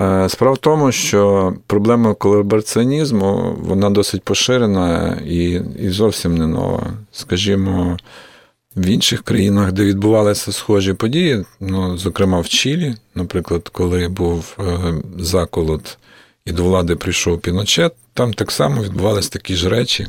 Е, 0.00 0.28
справа 0.28 0.54
в 0.54 0.58
тому, 0.58 0.92
що 0.92 1.52
проблема 1.66 2.14
колабораціонізму 2.14 3.56
вона 3.60 3.90
досить 3.90 4.22
поширена 4.22 5.18
і 5.26 5.60
і 5.78 5.88
зовсім 5.88 6.36
не 6.36 6.46
нова. 6.46 6.92
Скажімо, 7.12 7.96
в 8.76 8.86
інших 8.86 9.22
країнах, 9.22 9.72
де 9.72 9.84
відбувалися 9.84 10.52
схожі 10.52 10.92
події, 10.92 11.44
ну, 11.60 11.98
зокрема 11.98 12.40
в 12.40 12.48
Чилі, 12.48 12.94
наприклад, 13.14 13.68
коли 13.68 14.08
був 14.08 14.56
е, 14.58 14.94
заколот 15.18 15.98
і 16.46 16.52
до 16.52 16.64
влади 16.64 16.96
прийшов 16.96 17.40
Піночет, 17.40 17.92
там 18.14 18.34
так 18.34 18.50
само 18.50 18.82
відбувалися 18.82 19.30
такі 19.30 19.54
ж 19.54 19.68
речі, 19.68 20.06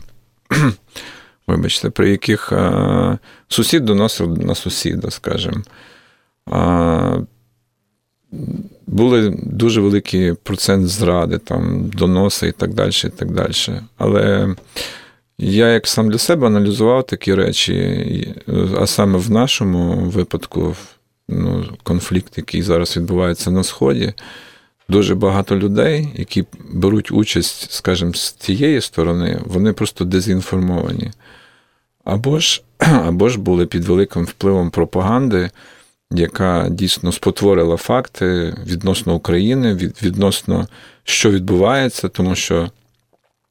вибачте, 1.47 1.89
при 1.89 2.09
яких 2.09 2.51
е, 2.51 3.17
сусід 3.47 3.85
доносив 3.85 4.37
на 4.37 4.55
сусіда, 4.55 5.11
скажімо. 5.11 5.63
Були 8.87 9.39
дуже 9.43 9.81
великий 9.81 10.33
процент 10.33 10.87
зради, 10.87 11.37
там, 11.37 11.89
доноси 11.89 12.47
і 12.47 12.51
так 12.51 12.73
далі. 12.73 12.91
і 13.05 13.09
так 13.09 13.31
далі. 13.31 13.81
Але 13.97 14.55
я 15.37 15.67
як 15.67 15.87
сам 15.87 16.09
для 16.09 16.17
себе 16.17 16.47
аналізував 16.47 17.05
такі 17.05 17.35
речі, 17.35 18.35
а 18.77 18.87
саме 18.87 19.19
в 19.19 19.31
нашому 19.31 19.95
випадку, 19.95 20.75
ну, 21.29 21.65
конфлікт, 21.83 22.37
який 22.37 22.61
зараз 22.61 22.97
відбувається 22.97 23.51
на 23.51 23.63
Сході, 23.63 24.13
дуже 24.93 25.15
багато 25.15 25.57
людей, 25.57 26.09
які 26.15 26.45
беруть 26.73 27.11
участь, 27.11 27.71
скажімо, 27.71 28.13
з 28.13 28.31
тієї 28.31 28.81
сторони, 28.81 29.41
вони 29.45 29.73
просто 29.73 30.05
дезінформовані. 30.05 31.11
Або 32.03 32.39
ж, 32.39 32.63
або 32.77 33.29
ж 33.29 33.39
були 33.39 33.65
під 33.65 33.85
великим 33.85 34.25
впливом 34.25 34.69
пропаганди 34.69 35.49
яка 36.13 36.67
дійсно 36.69 37.11
спотворила 37.11 37.77
факти 37.77 38.55
відносно 38.65 39.15
України, 39.15 39.73
відносно 40.03 40.67
що 41.03 41.31
відбувається, 41.31 42.07
тому 42.07 42.35
що 42.35 42.71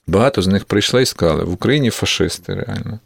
багато 0.06 0.42
з 0.42 0.46
них 0.46 0.64
прийшли 0.64 1.02
і 1.02 1.06
сказали, 1.06 1.44
в 1.44 1.52
Україні 1.52 1.90
фашисти 1.90 2.54
реально. 2.54 2.98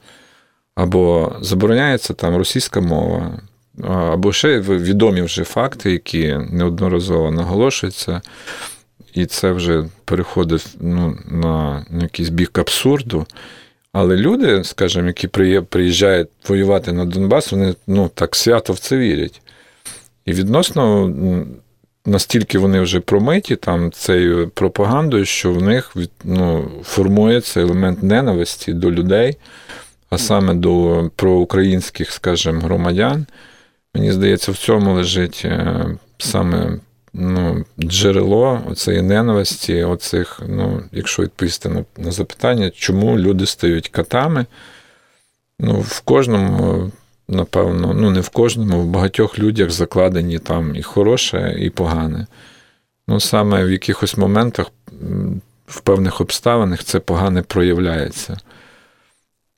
Або 0.74 1.32
забороняється 1.40 2.14
там 2.14 2.36
російська 2.36 2.80
мова, 2.80 3.38
або 3.84 4.32
ще 4.32 4.60
відомі 4.60 5.22
вже 5.22 5.44
факти, 5.44 5.92
які 5.92 6.38
неодноразово 6.50 7.30
наголошуються. 7.30 8.20
І 9.14 9.26
це 9.26 9.52
вже 9.52 9.84
переходить 10.04 10.66
ну, 10.80 11.18
на 11.28 11.86
якийсь 12.00 12.28
бік 12.28 12.58
абсурду. 12.58 13.26
Але 13.92 14.16
люди, 14.16 14.64
скажімо, 14.64 15.06
які 15.06 15.28
приїжджають 15.62 16.28
воювати 16.48 16.92
на 16.92 17.04
Донбас, 17.04 17.52
вони 17.52 17.74
ну, 17.86 18.10
так 18.14 18.36
свято 18.36 18.72
в 18.72 18.78
це 18.78 18.96
вірять. 18.96 19.40
І 20.24 20.32
відносно 20.32 21.12
настільки 22.06 22.58
вони 22.58 22.80
вже 22.80 23.00
промиті 23.00 23.56
там 23.56 23.92
цією 23.92 24.48
пропагандою, 24.48 25.24
що 25.24 25.52
в 25.52 25.62
них 25.62 25.96
ну, 26.24 26.70
формується 26.82 27.60
елемент 27.60 28.02
ненависті 28.02 28.72
до 28.72 28.90
людей, 28.90 29.36
а 30.10 30.18
саме 30.18 30.54
до 30.54 31.10
проукраїнських, 31.16 32.12
скажімо, 32.12 32.60
громадян. 32.60 33.26
Мені 33.96 34.12
здається, 34.12 34.52
в 34.52 34.56
цьому 34.56 34.94
лежить 34.94 35.42
е, 35.44 35.86
саме 36.18 36.78
ну, 37.12 37.64
джерело 37.80 38.60
цієї 38.76 39.02
ненависті, 39.02 39.84
оцих, 39.84 40.40
ну, 40.48 40.82
якщо 40.92 41.22
відповісти 41.22 41.68
на, 41.68 41.84
на 41.96 42.10
запитання, 42.10 42.70
чому 42.70 43.18
люди 43.18 43.46
стають 43.46 43.88
катами. 43.88 44.46
Ну, 45.60 45.80
В 45.80 46.00
кожному 46.00 46.90
напевно, 47.28 47.94
ну 47.94 48.10
не 48.10 48.20
в 48.20 48.28
кожному, 48.28 48.80
в 48.80 48.86
багатьох 48.86 49.38
людях 49.38 49.70
закладені 49.70 50.38
там 50.38 50.76
і 50.76 50.82
хороше, 50.82 51.56
і 51.58 51.70
погане. 51.70 52.26
Ну, 53.08 53.20
саме 53.20 53.64
в 53.64 53.70
якихось 53.70 54.16
моментах, 54.16 54.66
в 55.66 55.80
певних 55.80 56.20
обставинах 56.20 56.84
це 56.84 57.00
погане 57.00 57.42
проявляється. 57.42 58.36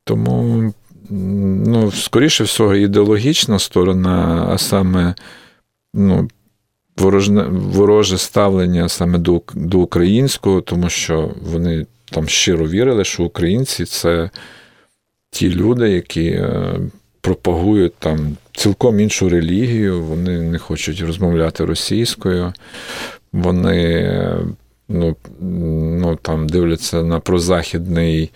Тому, 0.04 0.74
ну, 1.10 1.92
скоріше 1.92 2.44
всього, 2.44 2.74
ідеологічна 2.74 3.58
сторона, 3.58 4.46
а 4.50 4.58
саме 4.58 5.14
ну, 5.94 6.28
ворожне, 6.96 7.42
вороже 7.50 8.18
ставлення 8.18 8.88
саме 8.88 9.18
до, 9.18 9.42
до 9.54 9.78
українського, 9.78 10.60
тому 10.60 10.90
що 10.90 11.30
вони 11.42 11.86
там 12.10 12.28
щиро 12.28 12.68
вірили, 12.68 13.04
що 13.04 13.24
українці 13.24 13.84
це 13.84 14.30
ті 15.30 15.54
люди, 15.54 15.90
які 15.90 16.26
е, 16.26 16.74
пропагують 17.20 17.94
там 17.98 18.36
цілком 18.56 19.00
іншу 19.00 19.28
релігію, 19.28 20.02
вони 20.02 20.40
не 20.40 20.58
хочуть 20.58 21.00
розмовляти 21.00 21.64
російською, 21.64 22.52
вони 23.32 24.10
ну, 24.88 25.16
ну, 25.40 26.18
там 26.22 26.48
дивляться 26.48 27.02
на 27.02 27.20
прозахідний, 27.20 28.30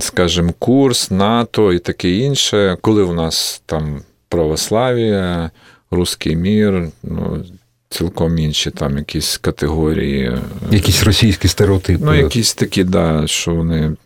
скажімо, 0.00 0.52
курс, 0.58 1.10
НАТО 1.10 1.72
і 1.72 1.78
таке 1.78 2.10
інше. 2.10 2.76
Коли 2.80 3.02
у 3.02 3.12
нас 3.12 3.62
там 3.66 4.02
православ'я, 4.28 5.50
русський 5.90 6.36
мір, 6.36 6.88
ну, 7.02 7.44
цілком 7.88 8.38
інші 8.38 8.70
там 8.70 8.98
якісь 8.98 9.38
категорії. 9.38 10.38
Якісь 10.70 11.02
російські 11.02 11.48
стереотипи. 11.48 12.04
Ну, 12.04 12.14
якісь 12.14 12.54
такі, 12.54 12.84
да, 12.84 13.26
що 13.26 13.54
вони 13.54 13.96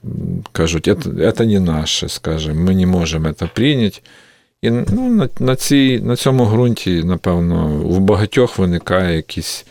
кажуть, 0.53 0.91
це 1.37 1.47
не 1.47 1.61
наше, 1.61 2.09
скажімо, 2.09 2.61
ми 2.61 2.75
не 2.75 2.87
можемо 2.87 3.33
це 3.33 3.47
прийняти. 3.47 4.01
І 4.63 4.71
ну, 4.71 5.11
на 5.11 5.29
на, 5.41 5.57
цій, 5.57 6.01
на 6.05 6.17
цьому 6.17 6.47
ґрунті, 6.47 7.05
напевно, 7.05 7.67
в 7.69 8.01
багатьох 8.01 8.59
виникає 8.59 9.17
якісь 9.17 9.67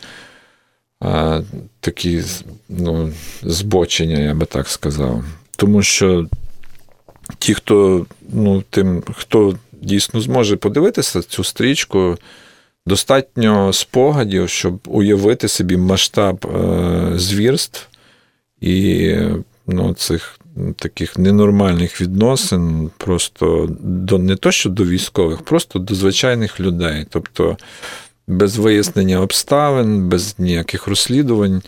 а, 1.00 1.40
такі 1.80 2.22
ну, 2.68 3.12
збочення, 3.42 4.18
я 4.18 4.34
би 4.34 4.46
так 4.46 4.68
сказав. 4.68 5.24
Тому 5.58 5.82
що 5.82 6.26
ті, 7.38 7.54
хто 7.54 8.06
ну, 8.32 8.62
тим, 8.70 9.02
хто 9.14 9.58
дійсно 9.72 10.20
зможе 10.20 10.56
подивитися 10.56 11.22
цю 11.22 11.44
стрічку, 11.44 12.16
достатньо 12.86 13.72
спогадів, 13.72 14.48
щоб 14.48 14.78
уявити 14.86 15.48
собі 15.48 15.76
масштаб 15.76 16.46
е, 16.46 17.12
звірств 17.18 17.88
і 18.60 19.14
ну, 19.66 19.94
цих 19.94 20.38
таких 20.76 21.18
ненормальних 21.18 22.00
відносин, 22.00 22.90
просто 22.96 23.68
до 23.80 24.18
не 24.18 24.36
то, 24.36 24.52
що 24.52 24.70
до 24.70 24.84
військових, 24.84 25.42
просто 25.42 25.78
до 25.78 25.94
звичайних 25.94 26.60
людей. 26.60 27.06
Тобто 27.10 27.56
без 28.28 28.56
вияснення 28.56 29.20
обставин, 29.20 30.08
без 30.08 30.34
ніяких 30.38 30.86
розслідувань. 30.86 31.62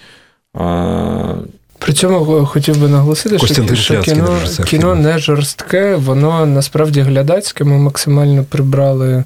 При 1.80 1.92
цьому 1.92 2.46
хотів 2.46 2.80
би 2.80 2.88
наголосити, 2.88 3.38
що, 3.38 3.74
що 3.74 4.00
кіно 4.00 4.38
кіно 4.66 4.94
не 4.94 5.18
жорстке, 5.18 5.94
воно 5.94 6.46
насправді 6.46 7.00
глядацьке. 7.00 7.64
Ми 7.64 7.78
максимально 7.78 8.44
прибрали 8.44 9.24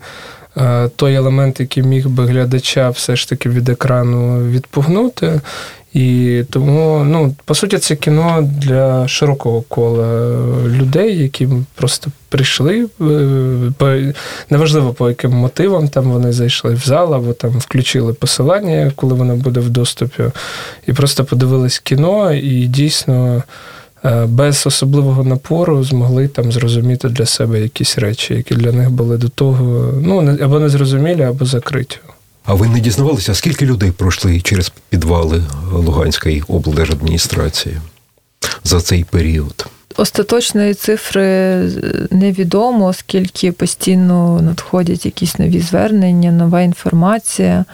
Е, 0.57 0.89
той 0.97 1.15
елемент, 1.15 1.61
який 1.61 1.83
міг 1.83 2.09
би 2.09 2.27
глядача 2.27 2.91
все 2.91 3.17
ж 3.17 3.29
таки 3.29 3.49
від 3.49 3.69
екрану 3.69 4.49
відпугнути. 4.49 5.41
І 5.95 6.43
тому, 6.51 7.05
ну, 7.05 7.35
по 7.45 7.55
суті, 7.55 7.79
це 7.79 7.97
кіно 7.97 8.51
для 8.59 9.09
широкого 9.09 9.63
кола 9.63 10.29
людей, 10.67 11.19
які 11.19 11.49
просто 11.75 12.11
прийшли, 12.29 12.87
е, 13.01 13.73
по, 13.79 13.97
неважливо 14.51 14.93
по 14.93 15.09
яким 15.09 15.33
мотивам 15.33 15.89
там 15.89 16.05
вони 16.05 16.33
зайшли 16.33 16.75
в 16.75 16.79
зал, 16.85 17.15
або 17.15 17.33
там 17.33 17.51
включили 17.51 18.13
посилання, 18.13 18.93
коли 18.97 19.15
воно 19.15 19.37
буде 19.37 19.61
в 19.61 19.71
доступі, 19.71 20.23
і 20.87 20.93
просто 20.93 21.25
подивились 21.25 21.79
кіно, 21.79 22.33
і 22.33 22.67
дійсно. 22.67 23.43
Е, 24.05 24.27
без 24.27 24.67
особливого 24.67 25.25
напору 25.25 25.85
змогли 25.85 26.29
там 26.29 26.53
зрозуміти 26.53 27.09
для 27.09 27.27
себе 27.27 27.61
якісь 27.61 27.99
речі, 27.99 28.35
які 28.35 28.55
для 28.55 28.73
них 28.73 28.91
були 28.91 29.19
до 29.19 29.29
того 29.29 29.93
ну 30.03 30.39
або 30.43 30.61
незрозумілі, 30.61 31.23
або 31.23 31.45
закриті. 31.45 31.99
А 32.45 32.55
ви 32.55 32.69
не 32.69 32.81
дізнавалися, 32.81 33.35
скільки 33.35 33.67
людей 33.67 33.91
пройшли 33.91 34.41
через 34.41 34.73
підвали 34.89 35.43
Луганської 35.73 36.43
облдержадміністрації 36.49 37.77
за 38.65 38.81
цей 38.81 39.05
період? 39.05 39.67
Остаточної 39.97 40.75
цифри 40.75 41.25
невідомо, 42.11 42.87
оскільки 42.87 43.53
постійно 43.53 44.41
надходять 44.43 45.07
якісь 45.07 45.39
нові 45.39 45.61
звернення, 45.61 46.33
нова 46.33 46.61
інформація. 46.61 47.65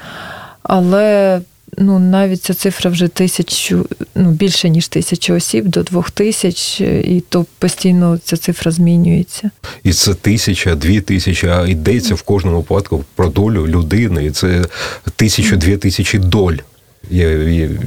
Але 0.63 1.41
ну 1.79 1.99
навіть 1.99 2.43
ця 2.43 2.55
цифра 2.55 2.91
вже 2.91 3.09
тисячу, 3.09 3.87
ну 4.15 4.31
більше 4.31 4.69
ніж 4.69 4.89
тисячу 4.89 5.35
осіб 5.35 5.69
до 5.69 5.83
двох 5.83 6.11
тисяч, 6.11 6.81
і 6.81 7.25
то 7.29 7.47
постійно 7.59 8.19
ця 8.25 8.37
цифра 8.37 8.71
змінюється. 8.71 9.51
І 9.83 9.93
це 9.93 10.15
тисяча, 10.15 10.75
дві 10.75 11.01
тисячі, 11.01 11.49
а 11.49 11.67
йдеться 11.67 12.15
в 12.15 12.23
кожному 12.23 12.57
випадку 12.57 13.05
про 13.15 13.29
долю 13.29 13.67
людини. 13.67 14.25
І 14.25 14.31
це 14.31 14.65
тисячу, 15.17 15.57
дві 15.57 15.77
тисячі 15.77 16.19
доль. 16.19 16.57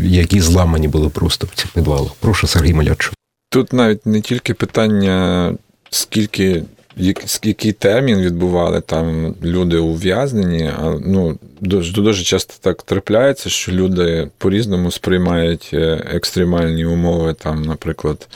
які 0.04 0.42
зламані 0.42 0.88
були 0.88 1.10
просто 1.10 1.48
в 1.54 1.56
цих 1.56 1.68
підвалах. 1.68 2.12
Прошу 2.20 2.48
Сергій 2.48 2.74
Малячук. 2.74 3.14
Тут 3.50 3.74
навіть 3.74 4.06
не 4.06 4.22
тільки 4.22 4.54
питання, 4.54 5.54
скільки 5.90 6.64
який 6.98 7.72
термін 7.72 8.22
відбували 8.22 8.82
там 8.82 9.36
люди 9.44 9.78
ув'язнені, 9.78 10.72
а 10.80 11.00
ну 11.06 11.40
дуже 11.62 11.94
дуже 11.94 12.24
часто 12.24 12.54
так 12.62 12.84
трапляється, 12.84 13.50
що 13.50 13.72
люди 13.72 14.30
по-різному 14.38 14.92
сприймають 14.92 15.70
е, 15.74 16.04
екстремальні 16.14 16.86
умови, 16.86 17.34
там, 17.34 17.62
наприклад, 17.62 18.28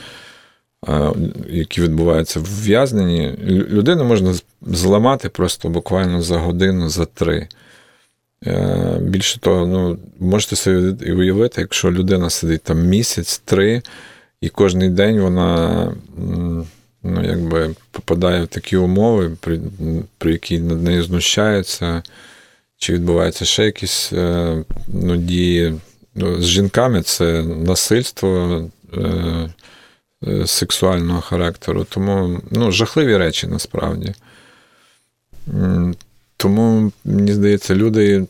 які 1.48 1.82
відбуваються 1.82 2.40
в 2.40 2.64
в'язненні. 2.64 3.34
Людину 3.48 4.04
можна 4.04 4.34
зламати 4.62 5.28
просто 5.28 5.68
буквально 5.68 6.22
за 6.22 6.38
годину, 6.38 6.88
за 6.88 7.04
три. 7.04 7.48
Е, 8.46 8.98
більше 9.00 9.40
того, 9.40 9.66
ну, 9.66 9.98
можете 10.18 10.56
собі 10.56 11.12
уявити, 11.12 11.60
якщо 11.60 11.92
людина 11.92 12.30
сидить 12.30 12.62
там 12.62 12.86
місяць, 12.86 13.38
три, 13.44 13.82
і 14.40 14.48
кожен 14.48 14.94
день 14.94 15.20
вона 15.20 15.92
ну, 17.08 17.24
якби 17.24 17.74
попадає 17.90 18.42
в 18.42 18.46
такі 18.46 18.76
умови, 18.76 19.36
при 19.40 19.60
при 20.18 20.32
які 20.32 20.58
над 20.58 20.82
нею 20.82 21.02
знущаються, 21.02 22.02
чи 22.78 22.92
відбуваються 22.92 23.44
ще 23.44 23.64
якісь 23.64 24.12
е, 24.12 24.64
ну, 24.88 25.16
дії. 25.16 25.74
Ну, 26.14 26.42
З 26.42 26.46
жінками 26.46 27.02
це 27.02 27.42
насильство 27.42 28.62
е, 28.94 29.00
е, 30.26 30.46
сексуального 30.46 31.20
характеру. 31.20 31.86
Тому 31.90 32.40
ну, 32.50 32.72
жахливі 32.72 33.16
речі 33.16 33.46
насправді. 33.46 34.14
Тому, 36.36 36.92
мені 37.04 37.32
здається, 37.32 37.74
люди. 37.74 38.26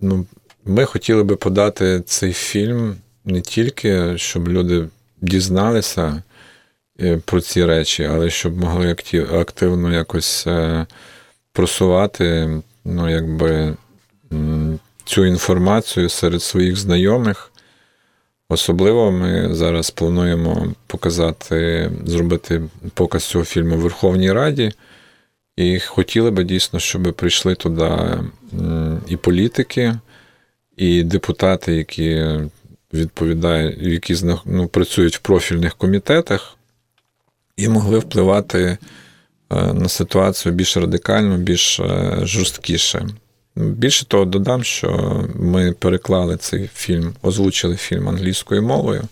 ну, 0.00 0.26
Ми 0.64 0.84
хотіли 0.84 1.22
би 1.22 1.36
подати 1.36 2.02
цей 2.06 2.32
фільм 2.32 2.96
не 3.24 3.40
тільки, 3.40 4.18
щоб 4.18 4.48
люди 4.48 4.88
дізналися 5.20 6.22
про 7.24 7.40
ці 7.40 7.64
речі, 7.64 8.04
але 8.04 8.30
щоб 8.30 8.58
могли 8.58 8.96
активно 9.32 9.92
якось 9.92 10.46
е, 10.46 10.86
просувати 11.52 12.50
ну, 12.84 13.10
якби, 13.10 13.76
цю 15.04 15.24
інформацію 15.24 16.08
серед 16.08 16.42
своїх 16.42 16.76
знайомих. 16.76 17.52
Особливо 18.48 19.10
ми 19.10 19.54
зараз 19.54 19.90
плануємо 19.90 20.74
показати, 20.86 21.90
зробити 22.06 22.62
показ 22.94 23.24
цього 23.24 23.44
фільму 23.44 23.76
в 23.76 23.80
Верховній 23.80 24.32
Раді. 24.32 24.72
І 25.56 25.80
хотіли 25.80 26.30
би 26.30 26.44
дійсно, 26.44 26.78
щоб 26.78 27.14
прийшли 27.14 27.54
туди 27.54 27.90
і 29.08 29.16
політики, 29.16 29.94
і 30.76 31.02
депутати, 31.02 31.74
які 31.74 32.26
відповідають, 32.92 33.78
які 33.78 34.16
ну, 34.44 34.68
працюють 34.68 35.16
в 35.16 35.20
профільних 35.20 35.74
комітетах, 35.74 36.57
і 37.58 37.68
могли 37.68 37.98
впливати 37.98 38.78
е, 39.50 39.72
на 39.72 39.88
ситуацію 39.88 40.54
більш 40.54 40.76
радикально, 40.76 41.38
більш 41.38 41.80
е, 41.80 42.18
жорсткіше. 42.22 43.06
Більше 43.56 44.06
того, 44.06 44.24
додам, 44.24 44.64
що 44.64 45.20
ми 45.34 45.72
переклали 45.72 46.36
цей 46.36 46.70
фільм, 46.74 47.14
озвучили 47.22 47.76
фільм 47.76 48.08
англійською 48.08 48.62
мовою 48.62 49.02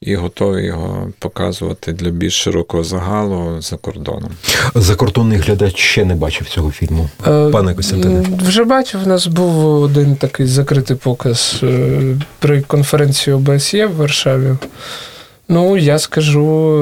і 0.00 0.16
готові 0.16 0.64
його 0.64 1.12
показувати 1.18 1.92
для 1.92 2.10
більш 2.10 2.34
широкого 2.34 2.84
загалу 2.84 3.60
за 3.60 3.76
кордоном. 3.76 4.30
Закордонний 4.74 5.38
глядач 5.38 5.76
ще 5.76 6.04
не 6.04 6.14
бачив 6.14 6.48
цього 6.48 6.70
фільму. 6.70 7.08
Е, 7.26 7.50
Пане 7.50 7.74
Костянтине. 7.74 8.38
Вже 8.42 8.64
бачив. 8.64 9.00
У 9.04 9.08
нас 9.08 9.26
був 9.26 9.82
один 9.82 10.16
такий 10.16 10.46
закритий 10.46 10.96
показ 10.96 11.62
при 12.38 12.62
конференції 12.62 13.36
ОБСЄ 13.36 13.86
в 13.86 13.96
Варшаві. 13.96 14.56
Ну, 15.48 15.76
я 15.76 15.98
скажу, 15.98 16.78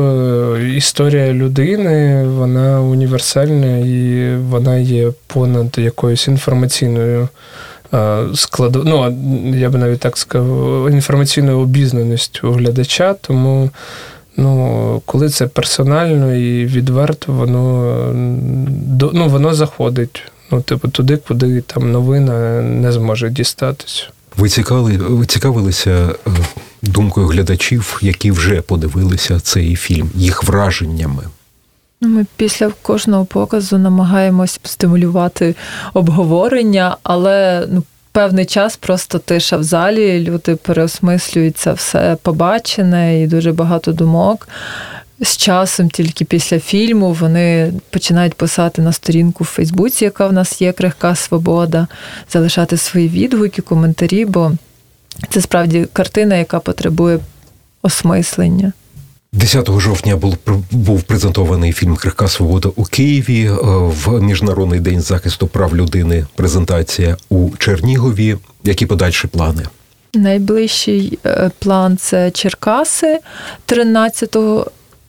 е, 0.57 0.75
історія 0.77 1.33
людини, 1.33 2.25
вона 2.27 2.81
універсальна 2.81 3.79
і 3.79 4.37
вона 4.37 4.77
є 4.77 5.13
понад 5.27 5.79
якоюсь 5.79 6.29
інформаційною 6.29 7.29
е, 7.95 8.25
складу. 8.35 8.83
Ну, 8.87 9.17
я 9.57 9.71
би 9.71 9.79
навіть 9.79 10.01
так 10.01 10.17
сказав, 10.19 10.91
інформаційною 10.91 11.59
обізнаністю 11.59 12.53
глядача. 12.53 13.15
Тому, 13.15 13.71
ну, 14.37 15.03
коли 15.07 15.29
це 15.29 15.47
персонально 15.47 16.35
і 16.35 16.67
відверто, 16.67 17.33
воно 17.33 17.95
ну, 19.13 19.29
воно 19.29 19.55
заходить. 19.55 20.23
Ну, 20.51 20.61
типу, 20.61 20.89
туди, 20.89 21.17
куди 21.17 21.61
там 21.61 21.93
новина 21.93 22.63
не 22.63 22.93
зможе 22.93 23.31
дістатися. 23.31 24.05
Ви 24.37 24.49
цікавили, 24.49 24.97
ви 24.97 25.27
цікавилися 25.27 25.91
е, 25.91 26.31
думкою 26.83 27.27
глядачів, 27.27 27.99
які 28.03 28.31
вже 28.31 28.63
подивилися 28.63 29.41
цей 29.41 29.77
фільм, 29.77 30.11
їх 30.15 30.45
враженнями? 30.45 31.23
Ну, 32.01 32.09
ми 32.09 32.27
після 32.37 32.71
кожного 32.83 33.25
показу 33.25 33.79
намагаємось 33.79 34.61
стимулювати 34.65 35.55
обговорення, 35.95 36.97
але 37.03 37.67
ну, 37.71 37.83
певний 38.13 38.47
час 38.47 38.77
просто 38.77 39.19
тиша 39.19 39.57
в 39.57 39.63
залі. 39.63 40.21
Люди 40.21 40.57
переосмислюються 40.57 41.73
все 41.73 42.17
побачене 42.23 43.23
і 43.23 43.27
дуже 43.27 43.53
багато 43.53 43.93
думок 43.93 44.49
з 45.23 45.37
часом, 45.37 45.91
тільки 45.91 46.25
після 46.25 46.61
фільму, 46.61 47.13
вони 47.13 47.73
починають 47.91 48.35
писати 48.35 48.83
на 48.83 48.93
сторінку 48.93 49.45
в 49.45 49.47
Фейсбуці, 49.47 50.05
яка 50.05 50.27
в 50.27 50.33
нас 50.33 50.63
є 50.63 50.73
крихка 50.73 51.15
свобода, 51.15 51.87
залишати 52.33 52.77
свої 52.77 53.09
відгуки, 53.09 53.63
коментарі, 53.63 54.25
бо 54.25 54.53
це 55.29 55.41
справді 55.41 55.87
картина, 55.93 56.37
яка 56.37 56.61
потребує 56.61 57.19
осмислення. 57.83 58.73
10 59.33 59.81
жовтня 59.81 60.17
був 60.17 60.37
був 60.71 61.03
презентований 61.03 61.73
фільм 61.73 61.97
Крихка 61.97 62.29
Свобода 62.29 62.69
у 62.77 62.85
Києві 62.85 63.45
е, 63.45 63.53
в 63.79 64.21
Міжнародний 64.23 64.81
день 64.81 65.01
захисту 65.01 65.47
прав 65.47 65.77
людини. 65.77 66.27
Презентація 66.35 67.17
у 67.29 67.51
Чернігові. 67.59 68.37
Які 68.65 68.87
подальші 68.87 69.29
плани? 69.29 69.63
Найближчий 70.15 71.19
е, 71.27 71.51
план 71.59 71.97
це 71.97 72.31
Черкаси 72.31 73.19
13 73.67 74.37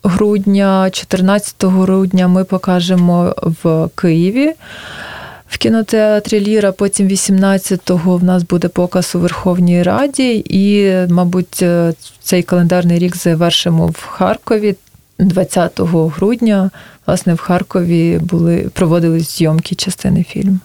грудня, 0.04 0.90
14 0.92 1.64
грудня 1.64 2.28
ми 2.28 2.44
покажемо 2.44 3.34
в 3.42 3.88
Києві. 3.94 4.52
В 5.48 5.58
кінотеатрі 5.58 6.40
Ліра, 6.40 6.72
потім 6.72 7.08
18-го 7.08 8.16
в 8.16 8.24
нас 8.24 8.42
буде 8.42 8.68
показ 8.68 9.14
у 9.14 9.18
Верховній 9.18 9.82
Раді, 9.82 10.44
і, 10.46 10.92
мабуть, 11.12 11.62
е, 11.62 11.94
цей 12.22 12.42
календарний 12.42 12.98
рік 12.98 13.16
завершимо 13.16 13.86
в 13.86 14.06
Харкові. 14.06 14.76
20 15.18 15.80
грудня, 16.08 16.70
власне, 17.06 17.34
в 17.34 17.38
Харкові 17.38 18.18
були 18.22 18.70
проводились 18.72 19.38
зйомки 19.38 19.74
частини 19.74 20.24
фільму. 20.24 20.58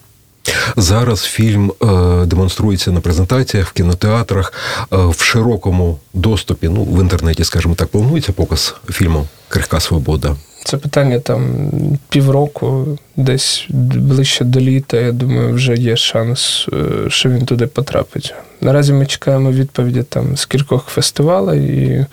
Зараз 0.77 1.21
фільм 1.21 1.71
е, 1.81 1.85
демонструється 2.25 2.91
на 2.91 2.99
презентаціях 2.99 3.67
в 3.67 3.71
кінотеатрах 3.71 4.53
е, 4.93 4.97
в 4.97 5.21
широкому 5.21 5.99
доступі. 6.13 6.69
Ну 6.69 6.83
в 6.83 7.01
інтернеті, 7.01 7.43
скажімо 7.43 7.75
так, 7.75 7.87
планується 7.87 8.31
показ 8.31 8.75
фільму 8.91 9.27
Крихка 9.49 9.79
Свобода. 9.79 10.35
Це 10.63 10.77
питання 10.77 11.19
там 11.19 11.71
півроку, 12.09 12.97
десь 13.15 13.65
ближче 13.69 14.45
до 14.45 14.59
літа. 14.59 14.97
Я 14.97 15.11
думаю, 15.11 15.53
вже 15.53 15.75
є 15.75 15.95
шанс, 15.95 16.67
е, 16.73 17.09
що 17.09 17.29
він 17.29 17.45
туди 17.45 17.67
потрапить. 17.67 18.33
Наразі 18.61 18.93
ми 18.93 19.05
чекаємо 19.05 19.51
відповіді 19.51 20.03
там 20.03 20.37
з 20.37 20.45
кількох 20.45 20.85
фестивалей 20.87 21.67
і 21.67 22.05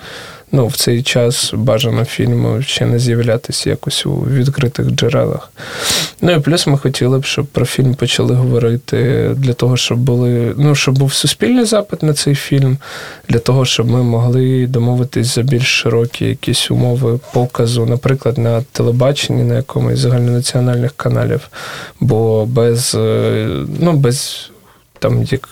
ну, 0.53 0.67
в 0.67 0.77
цей 0.77 1.03
час 1.03 1.53
бажано 1.55 2.05
фільму 2.05 2.63
ще 2.63 2.87
не 2.87 2.99
з'являтися 2.99 3.71
якось 3.71 4.07
у 4.07 4.15
відкритих 4.15 4.91
джерелах. 4.91 5.53
Ну 6.23 6.33
і 6.33 6.41
плюс 6.41 6.67
ми 6.67 6.79
хотіли 6.79 7.19
б, 7.19 7.25
щоб 7.25 7.47
про 7.47 7.67
фільм 7.67 7.95
почали 7.95 8.35
говорити 8.35 9.31
для 9.37 9.53
того, 9.53 9.77
щоб 9.77 9.99
були, 9.99 10.55
ну, 10.57 10.75
щоб 10.75 10.99
був 10.99 11.13
суспільний 11.13 11.65
запит 11.65 12.03
на 12.03 12.15
цей 12.15 12.35
фільм, 12.35 12.79
для 13.29 13.39
того, 13.39 13.65
щоб 13.65 13.91
ми 13.91 14.03
могли 14.03 14.67
домовитись 14.67 15.35
за 15.35 15.43
більш 15.43 15.81
широкі 15.81 16.25
якісь 16.25 16.71
умови 16.71 17.21
показу, 17.33 17.87
наприклад, 17.87 18.39
на 18.39 18.63
телебаченні, 18.63 19.45
на 19.45 19.55
якомусь 19.55 19.99
загальнонаціональних 19.99 20.93
каналів. 20.93 21.49
Бо 22.01 22.47
без, 22.47 22.95
е, 22.95 23.49
ну, 23.81 23.93
без 23.93 24.51
там 24.99 25.23
як, 25.23 25.49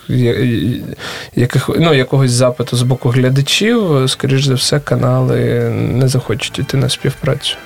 яких, 1.36 1.68
ну, 1.68 1.94
якогось 1.94 2.30
запиту 2.30 2.76
з 2.76 2.82
боку 2.82 3.08
глядачів, 3.08 4.04
скоріш 4.06 4.44
за 4.44 4.54
все, 4.54 4.80
канали 4.80 5.38
не 5.70 6.08
захочуть 6.08 6.58
йти 6.58 6.76
на 6.76 6.88
співпрацю. 6.88 7.56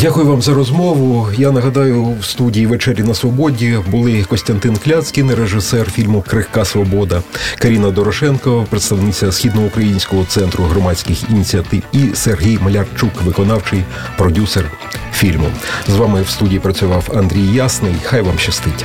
Дякую 0.00 0.26
вам 0.26 0.42
за 0.42 0.54
розмову. 0.54 1.28
Я 1.38 1.50
нагадаю, 1.50 2.16
в 2.20 2.24
студії 2.24 2.66
вечері 2.66 3.02
на 3.02 3.14
свободі 3.14 3.78
були 3.86 4.22
Костянтин 4.22 4.76
Кляцькін, 4.76 5.34
режисер 5.34 5.90
фільму 5.90 6.24
Крихка 6.28 6.64
Свобода, 6.64 7.22
Каріна 7.58 7.90
Дорошенко, 7.90 8.66
представниця 8.70 9.32
східноукраїнського 9.32 10.24
центру 10.24 10.64
громадських 10.64 11.30
ініціатив, 11.30 11.82
і 11.92 12.14
Сергій 12.14 12.58
Малярчук, 12.58 13.22
виконавчий 13.24 13.84
продюсер 14.16 14.64
фільму. 15.12 15.50
З 15.88 15.96
вами 15.96 16.22
в 16.22 16.28
студії 16.28 16.60
працював 16.60 17.10
Андрій 17.14 17.46
Ясний. 17.54 17.94
Хай 18.04 18.20
вам 18.20 18.38
щастить. 18.38 18.84